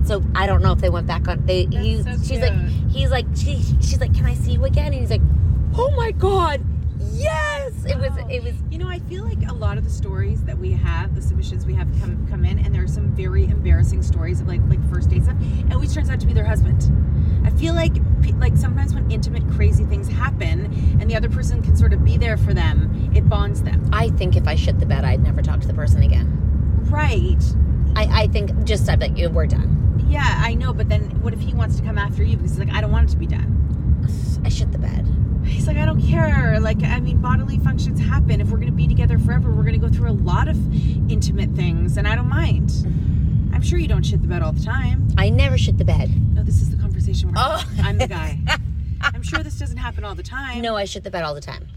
so 0.06 0.24
i 0.36 0.46
don't 0.48 0.62
know 0.62 0.72
if 0.72 0.80
they 0.80 0.90
went 0.90 1.08
back 1.08 1.28
on 1.28 1.46
they 1.46 1.66
he, 1.66 1.96
That's 1.98 2.22
so 2.28 2.34
she's 2.34 2.42
like 2.42 2.54
he's 2.90 3.12
like 3.12 3.26
she, 3.36 3.62
she's 3.82 4.00
like 4.00 4.14
can 4.14 4.26
i 4.26 4.34
see 4.36 4.52
you 4.54 4.64
again 4.66 4.88
and 4.88 4.96
he's 4.96 5.10
like 5.12 5.22
oh 5.78 5.92
my 5.92 6.12
god 6.12 6.62
yes 7.12 7.74
it 7.86 7.98
was 7.98 8.12
it 8.30 8.44
was 8.44 8.54
You 8.70 8.78
know, 8.80 8.90
I 8.90 9.00
feel 9.00 9.24
like 9.24 9.38
a 9.50 9.54
lot 9.54 9.78
of 9.78 9.84
the 9.86 9.90
stories 9.90 10.44
that 10.44 10.58
we 10.58 10.72
have, 10.72 11.16
the 11.16 11.22
submissions 11.22 11.66
we 11.66 11.74
have 11.76 11.88
come 12.02 12.28
come 12.30 12.44
in, 12.44 12.60
and 12.60 12.76
there 12.76 12.84
are 12.84 12.88
some 12.88 13.08
very 13.16 13.46
embarrassing 13.46 14.02
stories 14.04 14.42
of 14.42 14.48
like 14.48 14.60
like 14.68 14.84
first 14.90 15.10
dates 15.10 15.26
stuff. 15.26 15.38
It 15.42 15.74
always 15.74 15.94
turns 15.94 16.10
out 16.10 16.20
to 16.20 16.28
be 16.28 16.34
their 16.34 16.46
husband. 16.46 16.82
I 17.46 17.52
feel 17.52 17.74
like 17.74 17.94
like 18.38 18.58
sometimes 18.58 18.94
when 18.94 19.10
intimate 19.12 19.48
crazy 19.52 19.86
things 19.86 20.08
happen, 20.10 20.66
and 21.00 21.10
the 21.10 21.16
other 21.16 21.30
person 21.30 21.62
can 21.62 21.76
sort 21.78 21.94
of 21.94 22.04
be 22.04 22.18
there 22.18 22.36
for 22.38 22.54
them, 22.54 23.12
it 23.16 23.30
bonds 23.30 23.62
them. 23.64 23.88
i 23.94 24.10
think 24.10 24.36
if 24.36 24.46
i 24.48 24.56
shit 24.56 24.78
the 24.80 24.86
bed 24.86 25.06
i'd 25.06 25.22
never 25.24 25.42
talk 25.42 25.62
to 25.62 25.68
the 25.68 25.74
person 25.74 26.02
again 26.04 26.28
Right. 26.90 27.42
i 27.96 28.24
i 28.24 28.28
think 28.28 28.52
just 28.66 28.90
i'd 28.90 29.00
be 29.00 29.08
like 29.26 29.32
we're 29.34 29.48
done 29.48 29.70
Yeah, 30.08 30.42
I 30.44 30.54
know, 30.54 30.74
but 30.74 30.90
then 30.90 31.22
what 31.22 31.34
if 31.34 31.40
he 31.40 31.54
wants 31.54 31.78
to 31.78 31.84
come 31.84 31.98
after 31.98 32.24
you 32.24 32.38
because 32.38 32.52
he's 32.52 32.60
like, 32.60 32.72
I 32.74 32.82
don't 32.82 32.92
want 32.92 33.10
it 33.10 33.12
to 33.12 33.18
be 33.18 33.28
done. 33.28 34.42
i 34.44 34.50
shit 34.50 34.72
the 34.72 34.78
bed 34.78 35.06
He's 35.46 35.68
like, 35.68 35.78
I 35.78 35.86
don't 35.86 36.02
care. 36.02 36.60
Like, 36.60 36.82
I 36.84 37.00
mean, 37.00 37.22
bodily 37.22 37.60
functions 37.60 38.00
happen. 38.00 38.42
If 38.42 38.50
we're 38.50 38.58
going 38.58 38.70
to 38.70 38.76
be 38.76 38.88
together 38.88 39.20
forever, 39.20 39.52
we're 39.52 39.64
going 39.64 39.80
to 39.80 39.88
go 39.88 39.90
through 39.90 40.10
a 40.10 40.14
lot 40.14 40.48
of 40.48 40.58
intimate 41.12 41.52
things, 41.52 41.98
and 41.98 42.08
I 42.08 42.16
don't 42.16 42.30
mind. 42.30 42.72
I'm 43.54 43.62
sure 43.62 43.78
you 43.78 43.88
don't 43.88 44.04
shit 44.04 44.22
the 44.22 44.28
bed 44.28 44.42
all 44.42 44.52
the 44.52 44.64
time. 44.64 45.08
i 45.18 45.30
never 45.30 45.58
shit 45.58 45.78
the 45.78 45.86
bed 45.86 46.10
No, 46.34 46.44
this 46.44 46.62
is 46.62 46.72
the 46.72 46.78
conversation 46.78 47.32
where 47.32 47.36
Oh. 47.46 47.64
I'm 47.84 47.98
the 47.98 48.08
guy. 48.08 48.40
I'm 49.02 49.22
sure 49.22 49.44
this 49.44 49.58
doesn't 49.58 49.78
happen 49.78 50.04
all 50.04 50.16
the 50.16 50.24
time. 50.24 50.62
No, 50.62 50.76
I 50.76 50.86
shit 50.86 51.04
the 51.04 51.12
bed 51.12 51.24
all 51.24 51.34
the 51.34 51.42
time. 51.42 51.68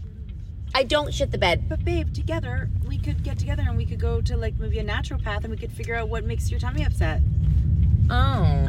I 0.75 0.83
don't 0.83 1.13
shit 1.13 1.31
the 1.31 1.37
bed. 1.37 1.69
But 1.69 1.85
babe, 1.85 2.13
together 2.13 2.69
we 2.87 2.97
could 2.97 3.23
get 3.23 3.39
together 3.39 3.63
and 3.65 3.77
we 3.77 3.85
could 3.85 3.99
go 3.99 4.19
to 4.21 4.35
like 4.35 4.55
maybe 4.59 4.79
a 4.79 4.83
naturopath 4.83 5.43
and 5.43 5.49
we 5.49 5.57
could 5.57 5.71
figure 5.71 5.95
out 5.95 6.09
what 6.09 6.25
makes 6.25 6.51
your 6.51 6.59
tummy 6.59 6.83
upset. 6.83 7.21
Oh. 8.09 8.15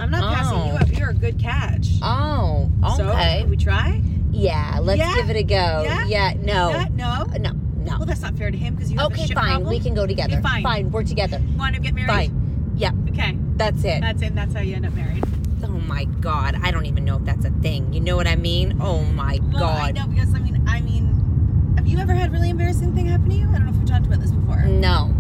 I'm 0.01 0.11
not 0.11 0.35
passing 0.35 0.59
you 0.67 0.73
oh. 0.73 0.77
up. 0.77 0.93
You're 0.99 1.11
a 1.11 1.15
good 1.15 1.39
catch. 1.39 1.89
Oh, 2.03 2.71
okay. 2.85 3.41
can 3.41 3.51
we 3.51 3.57
try? 3.57 4.01
yeah, 4.31 4.79
let's 4.81 4.99
Yeah? 4.99 5.15
give 5.17 5.31
it 5.31 5.37
a 5.37 5.43
go. 5.43 5.83
Yeah? 6.07 6.35
no. 6.41 6.71
Yeah? 6.71 6.87
No? 6.95 7.25
Uh, 7.25 7.39
No, 7.39 7.51
no. 7.77 7.97
Well, 7.99 8.07
that's 8.07 8.21
not 8.23 8.35
fair 8.37 8.51
to 8.51 8.57
him 8.57 8.75
because 8.75 8.93
you 8.93 8.99
have 8.99 9.11
a 9.11 9.15
okay, 9.15 9.27
shit 9.27 9.35
fine. 9.37 9.47
problem. 9.47 9.69
We 9.71 9.81
can 9.81 9.95
go 9.95 10.07
together. 10.07 10.35
Okay, 10.35 10.43
fine. 10.43 10.63
Fine, 10.63 10.91
we're 10.91 11.03
together. 11.05 11.41
Want 11.57 11.75
to 11.75 11.81
get 11.81 11.95
married? 11.95 12.09
Fine. 12.09 12.73
Yeah, 12.77 12.93
Okay. 13.09 13.37
that's 13.57 13.83
it. 13.85 14.01
That's 14.01 14.23
it. 14.23 14.35
That's 14.35 14.55
how 14.55 14.61
you 14.61 14.77
end 14.77 14.87
up 14.87 14.95
married. 14.95 15.25
oh 15.65 15.69
my 15.69 16.05
god. 16.05 16.57
I 16.63 16.71
don't 16.71 16.87
even 16.87 17.05
know 17.05 17.17
if 17.17 17.25
that's 17.25 17.45
a 17.45 17.51
thing. 17.51 17.93
You 17.93 18.01
know 18.01 18.17
what 18.17 18.27
I 18.27 18.37
mean? 18.37 18.79
Oh 18.81 19.03
my 19.03 19.39
Well, 19.53 19.65
I 19.65 19.93
god. 19.93 19.95
know 19.97 20.07
because 20.07 20.35
I 20.35 20.39
mean, 20.39 20.63
I 20.67 20.81
mean, 20.81 21.75
have 21.77 21.87
you 21.87 21.99
ever 21.99 22.15
had 22.15 22.33
really 22.33 22.51
embarrassing 22.51 22.95
thing 22.95 23.07
happen 23.07 23.29
to 23.31 23.35
you? 23.35 23.49
I 23.49 23.53
don't 23.53 23.65
know 23.67 23.73
if 23.73 23.77
we 23.79 23.85
talked 23.85 24.07
about 24.07 24.21
this 24.21 24.31
before. 24.31 24.63
No. 24.65 25.15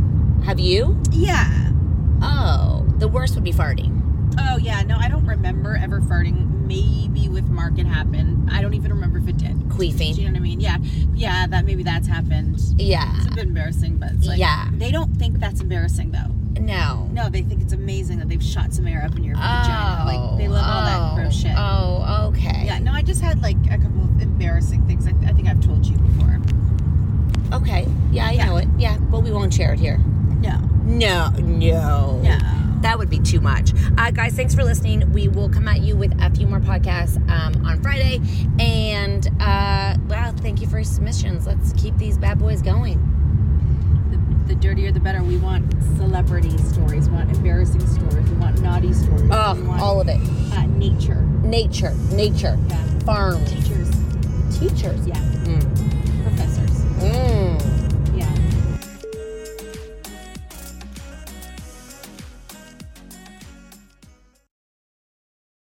Have 0.44 0.58
you? 0.60 0.98
Yeah. 1.10 1.70
Oh, 2.22 2.86
the 2.98 3.08
worst 3.08 3.34
would 3.34 3.44
be 3.44 3.52
farting. 3.52 3.99
Oh 4.38 4.56
yeah. 4.58 4.82
No, 4.82 4.96
I 4.98 5.08
don't 5.08 5.26
remember 5.26 5.76
ever 5.76 6.00
farting. 6.00 6.48
Maybe 6.66 7.28
with 7.28 7.48
Mark 7.48 7.78
it 7.78 7.86
happened. 7.86 8.48
I 8.52 8.62
don't 8.62 8.74
even 8.74 8.92
remember 8.92 9.18
if 9.18 9.28
it 9.28 9.36
did. 9.38 9.56
Queefing. 9.70 10.14
Do 10.14 10.22
you 10.22 10.28
know 10.28 10.32
what 10.32 10.38
I 10.38 10.40
mean? 10.40 10.60
Yeah. 10.60 10.78
Yeah. 11.14 11.46
That 11.46 11.64
maybe 11.64 11.82
that's 11.82 12.06
happened. 12.06 12.58
Yeah. 12.78 13.12
It's 13.16 13.26
a 13.26 13.30
bit 13.34 13.46
embarrassing, 13.48 13.96
but 13.98 14.12
it's 14.12 14.26
like, 14.26 14.38
Yeah. 14.38 14.68
They 14.72 14.90
don't 14.90 15.16
think 15.16 15.38
that's 15.40 15.60
embarrassing 15.60 16.12
though. 16.12 16.34
No. 16.60 17.08
No, 17.12 17.28
they 17.28 17.42
think 17.42 17.62
it's 17.62 17.72
amazing 17.72 18.18
that 18.18 18.28
they've 18.28 18.42
shot 18.42 18.72
some 18.72 18.86
air 18.86 19.02
up 19.04 19.16
in 19.16 19.24
your 19.24 19.34
vagina. 19.36 20.04
Like 20.06 20.38
they 20.38 20.48
love 20.48 20.64
all 20.66 20.82
that 20.84 21.12
oh, 21.12 21.16
gross 21.16 21.34
shit. 21.40 21.52
Oh, 21.56 22.28
okay. 22.28 22.64
Yeah. 22.66 22.78
No, 22.78 22.92
I 22.92 23.02
just 23.02 23.20
had 23.22 23.40
like 23.42 23.56
a 23.70 23.78
couple 23.78 24.04
of 24.04 24.20
embarrassing 24.20 24.86
things. 24.86 25.06
I, 25.06 25.10
I 25.28 25.32
think 25.32 25.48
I've 25.48 25.64
told 25.64 25.86
you 25.86 25.96
before. 25.96 26.38
Okay. 27.52 27.86
Yeah, 28.12 28.26
I 28.26 28.32
Yeah. 28.32 28.44
know 28.46 28.56
it. 28.58 28.68
Yeah, 28.78 28.96
but 28.98 29.20
we 29.20 29.32
won't 29.32 29.52
share 29.52 29.72
it 29.72 29.80
here. 29.80 29.98
No. 30.40 30.58
No, 30.84 31.30
no. 31.38 32.20
No. 32.22 32.38
That 32.80 32.98
would 32.98 33.10
be 33.10 33.18
too 33.18 33.40
much. 33.40 33.72
Uh, 33.98 34.10
guys, 34.10 34.34
thanks 34.34 34.54
for 34.54 34.64
listening. 34.64 35.12
We 35.12 35.28
will 35.28 35.48
come 35.50 35.68
at 35.68 35.80
you 35.80 35.96
with 35.96 36.12
a 36.22 36.30
few 36.30 36.46
more 36.46 36.60
podcasts 36.60 37.16
um, 37.30 37.64
on 37.66 37.82
Friday. 37.82 38.20
And, 38.58 39.26
uh, 39.40 39.96
well, 40.08 40.32
thank 40.38 40.60
you 40.60 40.66
for 40.66 40.78
your 40.78 40.84
submissions. 40.84 41.46
Let's 41.46 41.72
keep 41.74 41.96
these 41.98 42.16
bad 42.16 42.38
boys 42.38 42.62
going. 42.62 42.98
The, 44.46 44.54
the 44.54 44.60
dirtier, 44.60 44.92
the 44.92 45.00
better. 45.00 45.22
We 45.22 45.36
want 45.36 45.70
celebrity 45.98 46.56
stories. 46.58 47.08
We 47.10 47.16
want 47.16 47.30
embarrassing 47.36 47.86
stories. 47.86 48.28
We 48.30 48.36
want 48.36 48.60
naughty 48.62 48.92
stories. 48.94 49.22
we 49.24 49.28
Oh, 49.30 49.62
want, 49.66 49.80
all 49.82 50.00
of 50.00 50.08
it. 50.08 50.18
Uh, 50.54 50.64
nature. 50.66 51.20
Nature, 51.42 51.94
nature, 52.12 52.58
Yeah. 52.68 52.98
farm, 53.00 53.44
Teachers. 53.44 53.90
teachers. 54.58 55.06
Yeah. 55.06 55.14
Professors. 56.24 56.70
Mm. 57.00 57.39